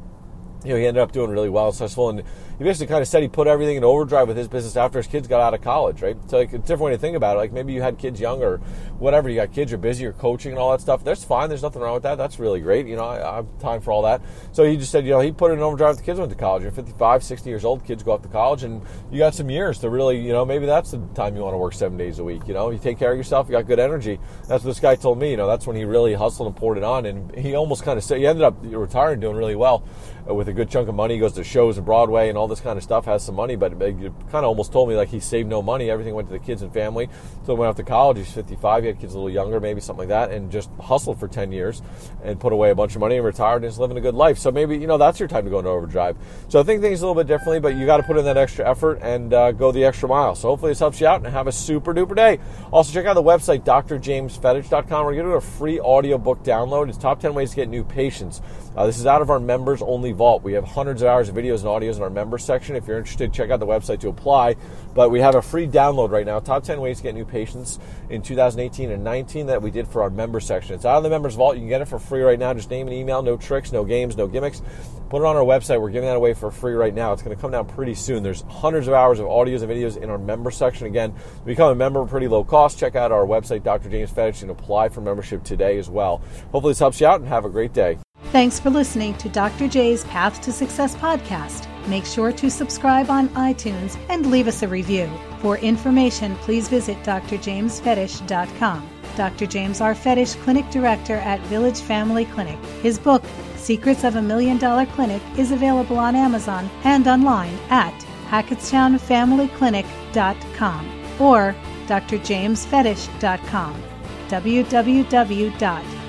you 0.64 0.70
know, 0.70 0.76
he 0.76 0.86
ended 0.86 1.02
up 1.02 1.12
doing 1.12 1.30
really 1.30 1.48
well, 1.48 1.72
successful, 1.72 2.08
and 2.10 2.22
he 2.58 2.64
basically 2.64 2.86
kind 2.86 3.02
of 3.02 3.08
said 3.08 3.22
he 3.22 3.28
put 3.28 3.46
everything 3.46 3.76
in 3.76 3.84
overdrive 3.84 4.28
with 4.28 4.36
his 4.36 4.48
business 4.48 4.76
after 4.76 4.98
his 4.98 5.06
kids 5.06 5.26
got 5.26 5.40
out 5.40 5.54
of 5.54 5.62
college, 5.62 6.02
right? 6.02 6.16
So 6.28 6.38
like, 6.38 6.52
it's 6.52 6.54
a 6.54 6.58
different 6.58 6.82
way 6.82 6.92
to 6.92 6.98
think 6.98 7.16
about 7.16 7.36
it. 7.36 7.40
Like 7.40 7.52
maybe 7.52 7.72
you 7.72 7.82
had 7.82 7.98
kids 7.98 8.20
young 8.20 8.42
or 8.42 8.60
whatever, 9.02 9.28
you 9.28 9.34
got 9.34 9.52
kids, 9.52 9.70
you're 9.70 9.78
busy, 9.78 10.04
you're 10.04 10.12
coaching 10.12 10.52
and 10.52 10.60
all 10.60 10.70
that 10.70 10.80
stuff. 10.80 11.02
That's 11.02 11.24
fine. 11.24 11.48
There's 11.48 11.62
nothing 11.62 11.82
wrong 11.82 11.94
with 11.94 12.04
that. 12.04 12.16
That's 12.16 12.38
really 12.38 12.60
great. 12.60 12.86
You 12.86 12.96
know, 12.96 13.04
I, 13.04 13.32
I 13.32 13.36
have 13.36 13.58
time 13.58 13.80
for 13.80 13.90
all 13.90 14.02
that. 14.02 14.22
So 14.52 14.64
he 14.64 14.76
just 14.76 14.92
said, 14.92 15.04
you 15.04 15.10
know, 15.10 15.20
he 15.20 15.32
put 15.32 15.50
it 15.50 15.54
in 15.54 15.60
overdrive. 15.60 15.96
The 15.96 16.02
kids 16.02 16.20
went 16.20 16.30
to 16.30 16.38
college. 16.38 16.62
You're 16.62 16.70
55, 16.70 17.24
60 17.24 17.50
years 17.50 17.64
old. 17.64 17.84
Kids 17.84 18.04
go 18.04 18.12
off 18.12 18.22
to 18.22 18.28
college, 18.28 18.62
and 18.62 18.80
you 19.10 19.18
got 19.18 19.34
some 19.34 19.50
years 19.50 19.80
to 19.80 19.90
really, 19.90 20.20
you 20.20 20.32
know, 20.32 20.44
maybe 20.44 20.66
that's 20.66 20.92
the 20.92 20.98
time 21.14 21.34
you 21.34 21.42
want 21.42 21.54
to 21.54 21.58
work 21.58 21.74
seven 21.74 21.98
days 21.98 22.20
a 22.20 22.24
week. 22.24 22.46
You 22.46 22.54
know, 22.54 22.70
you 22.70 22.78
take 22.78 22.98
care 22.98 23.10
of 23.10 23.18
yourself. 23.18 23.48
You 23.48 23.52
got 23.52 23.66
good 23.66 23.80
energy. 23.80 24.20
That's 24.48 24.62
what 24.62 24.70
this 24.70 24.80
guy 24.80 24.94
told 24.94 25.18
me. 25.18 25.32
You 25.32 25.36
know, 25.36 25.48
that's 25.48 25.66
when 25.66 25.74
he 25.74 25.84
really 25.84 26.14
hustled 26.14 26.46
and 26.46 26.56
poured 26.56 26.78
it 26.78 26.84
on, 26.84 27.04
and 27.06 27.34
he 27.34 27.56
almost 27.56 27.82
kind 27.82 27.98
of 27.98 28.04
said 28.04 28.18
he 28.18 28.26
ended 28.26 28.44
up 28.44 28.56
retiring, 28.62 29.18
doing 29.18 29.36
really 29.36 29.56
well 29.56 29.84
uh, 30.28 30.34
with 30.34 30.48
a 30.48 30.52
good 30.52 30.70
chunk 30.70 30.88
of 30.88 30.94
money. 30.94 31.14
He 31.14 31.20
goes 31.20 31.32
to 31.32 31.44
shows 31.44 31.76
and 31.76 31.84
Broadway 31.84 32.28
and 32.28 32.38
all 32.38 32.46
this 32.46 32.60
kind 32.60 32.76
of 32.76 32.82
stuff. 32.82 33.06
Has 33.06 33.24
some 33.24 33.34
money, 33.34 33.56
but 33.56 33.72
you 33.72 34.14
kind 34.30 34.44
of 34.44 34.44
almost 34.44 34.72
told 34.72 34.88
me 34.88 34.94
like 34.94 35.08
he 35.08 35.20
saved 35.20 35.48
no 35.48 35.62
money. 35.62 35.90
Everything 35.90 36.14
went 36.14 36.28
to 36.28 36.32
the 36.32 36.38
kids 36.38 36.62
and 36.62 36.72
family. 36.72 37.08
So 37.44 37.54
went 37.54 37.68
off 37.68 37.76
to 37.76 37.82
college. 37.82 38.18
He's 38.18 38.32
55. 38.32 38.84
He 38.84 38.91
had 38.92 39.00
kids 39.00 39.14
a 39.14 39.16
little 39.16 39.30
younger, 39.30 39.60
maybe 39.60 39.80
something 39.80 40.08
like 40.08 40.08
that, 40.08 40.30
and 40.30 40.50
just 40.50 40.70
hustled 40.80 41.18
for 41.18 41.28
10 41.28 41.52
years 41.52 41.82
and 42.22 42.38
put 42.38 42.52
away 42.52 42.70
a 42.70 42.74
bunch 42.74 42.94
of 42.94 43.00
money 43.00 43.16
and 43.16 43.24
retired 43.24 43.56
and 43.56 43.66
is 43.66 43.78
living 43.78 43.96
a 43.96 44.00
good 44.00 44.14
life. 44.14 44.38
So 44.38 44.50
maybe 44.50 44.76
you 44.76 44.86
know 44.86 44.98
that's 44.98 45.18
your 45.18 45.28
time 45.28 45.44
to 45.44 45.50
go 45.50 45.58
into 45.58 45.70
overdrive. 45.70 46.16
So 46.48 46.60
I 46.60 46.62
think 46.62 46.80
things 46.82 47.02
a 47.02 47.06
little 47.06 47.20
bit 47.20 47.26
differently, 47.26 47.60
but 47.60 47.74
you 47.74 47.86
got 47.86 47.98
to 47.98 48.02
put 48.02 48.16
in 48.16 48.24
that 48.24 48.36
extra 48.36 48.68
effort 48.68 48.98
and 49.02 49.32
uh, 49.32 49.52
go 49.52 49.72
the 49.72 49.84
extra 49.84 50.08
mile. 50.08 50.34
So 50.34 50.48
hopefully 50.48 50.70
this 50.70 50.78
helps 50.78 51.00
you 51.00 51.06
out 51.06 51.24
and 51.24 51.32
have 51.32 51.46
a 51.46 51.52
super 51.52 51.94
duper 51.94 52.16
day. 52.16 52.38
Also 52.70 52.92
check 52.92 53.06
out 53.06 53.14
the 53.14 53.22
website 53.22 53.64
drjamesfetich.com. 53.64 55.04
We're 55.04 55.14
going 55.14 55.24
to 55.24 55.32
do 55.32 55.36
a 55.36 55.40
free 55.40 55.80
audiobook 55.80 56.42
download. 56.42 56.88
It's 56.88 56.98
top 56.98 57.20
10 57.20 57.34
ways 57.34 57.50
to 57.50 57.56
get 57.56 57.68
new 57.68 57.84
patients. 57.84 58.40
Uh, 58.76 58.86
this 58.86 58.98
is 58.98 59.06
out 59.06 59.20
of 59.20 59.30
our 59.30 59.40
members 59.40 59.82
only 59.82 60.12
vault. 60.12 60.42
We 60.42 60.54
have 60.54 60.64
hundreds 60.64 61.02
of 61.02 61.08
hours 61.08 61.28
of 61.28 61.34
videos 61.34 61.60
and 61.60 61.66
audios 61.66 61.96
in 61.96 62.02
our 62.02 62.10
members 62.10 62.42
section. 62.42 62.74
If 62.74 62.86
you're 62.86 62.98
interested, 62.98 63.32
check 63.32 63.50
out 63.50 63.60
the 63.60 63.66
website 63.66 64.00
to 64.00 64.08
apply. 64.08 64.56
But 64.94 65.10
we 65.10 65.20
have 65.20 65.34
a 65.34 65.42
free 65.42 65.66
download 65.66 66.10
right 66.10 66.24
now, 66.24 66.38
top 66.40 66.64
10 66.64 66.80
ways 66.80 66.98
to 66.98 67.02
get 67.02 67.14
new 67.14 67.24
patients 67.24 67.78
in 68.08 68.22
2018 68.22 68.71
and 68.80 69.04
19 69.04 69.46
that 69.46 69.60
we 69.60 69.70
did 69.70 69.86
for 69.86 70.02
our 70.02 70.10
member 70.10 70.40
section. 70.40 70.74
It's 70.74 70.84
out 70.84 70.96
of 70.96 71.02
the 71.02 71.10
members 71.10 71.34
vault. 71.34 71.54
You 71.54 71.60
can 71.60 71.68
get 71.68 71.82
it 71.82 71.86
for 71.86 71.98
free 71.98 72.22
right 72.22 72.38
now. 72.38 72.54
Just 72.54 72.70
name 72.70 72.88
and 72.88 72.96
email, 72.96 73.22
no 73.22 73.36
tricks, 73.36 73.72
no 73.72 73.84
games, 73.84 74.16
no 74.16 74.26
gimmicks. 74.26 74.62
Put 75.10 75.22
it 75.22 75.26
on 75.26 75.36
our 75.36 75.44
website. 75.44 75.80
We're 75.80 75.90
giving 75.90 76.08
that 76.08 76.16
away 76.16 76.32
for 76.32 76.50
free 76.50 76.72
right 76.72 76.94
now. 76.94 77.12
It's 77.12 77.22
going 77.22 77.36
to 77.36 77.40
come 77.40 77.50
down 77.50 77.66
pretty 77.66 77.94
soon. 77.94 78.22
There's 78.22 78.42
hundreds 78.48 78.88
of 78.88 78.94
hours 78.94 79.20
of 79.20 79.26
audios 79.26 79.62
and 79.62 79.70
videos 79.70 79.96
in 79.96 80.08
our 80.08 80.18
member 80.18 80.50
section. 80.50 80.86
Again, 80.86 81.14
become 81.44 81.70
a 81.70 81.74
member 81.74 82.04
pretty 82.06 82.28
low 82.28 82.44
cost. 82.44 82.78
Check 82.78 82.96
out 82.96 83.12
our 83.12 83.26
website, 83.26 83.62
Dr. 83.62 83.90
James 83.90 84.10
Fetich, 84.10 84.42
and 84.42 84.50
apply 84.50 84.88
for 84.88 85.02
membership 85.02 85.44
today 85.44 85.78
as 85.78 85.90
well. 85.90 86.22
Hopefully 86.50 86.70
this 86.70 86.78
helps 86.78 87.00
you 87.00 87.06
out 87.06 87.20
and 87.20 87.28
have 87.28 87.44
a 87.44 87.50
great 87.50 87.74
day. 87.74 87.98
Thanks 88.30 88.58
for 88.58 88.70
listening 88.70 89.14
to 89.18 89.28
Dr. 89.28 89.68
J's 89.68 90.04
Path 90.04 90.40
to 90.40 90.52
Success 90.52 90.96
podcast. 90.96 91.71
Make 91.88 92.06
sure 92.06 92.30
to 92.32 92.50
subscribe 92.50 93.10
on 93.10 93.28
iTunes 93.30 93.98
and 94.08 94.30
leave 94.30 94.46
us 94.48 94.62
a 94.62 94.68
review. 94.68 95.10
For 95.40 95.58
information, 95.58 96.36
please 96.36 96.68
visit 96.68 96.96
drjamesfetich.com. 97.02 98.88
Dr. 99.16 99.46
James 99.46 99.80
R. 99.80 99.94
Fetich, 99.94 100.36
Clinic 100.42 100.70
Director 100.70 101.16
at 101.16 101.40
Village 101.42 101.80
Family 101.80 102.24
Clinic. 102.26 102.58
His 102.82 102.98
book, 102.98 103.22
Secrets 103.56 104.04
of 104.04 104.16
a 104.16 104.22
Million 104.22 104.58
Dollar 104.58 104.86
Clinic, 104.86 105.22
is 105.36 105.52
available 105.52 105.98
on 105.98 106.16
Amazon 106.16 106.70
and 106.84 107.06
online 107.06 107.58
at 107.68 107.92
hackettstownfamilyclinic.com 108.28 111.20
or 111.20 111.54
drjamesfetich.com. 111.86 113.82
www.dr 114.28 116.02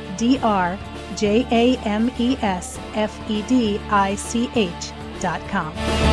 J 5.23 6.12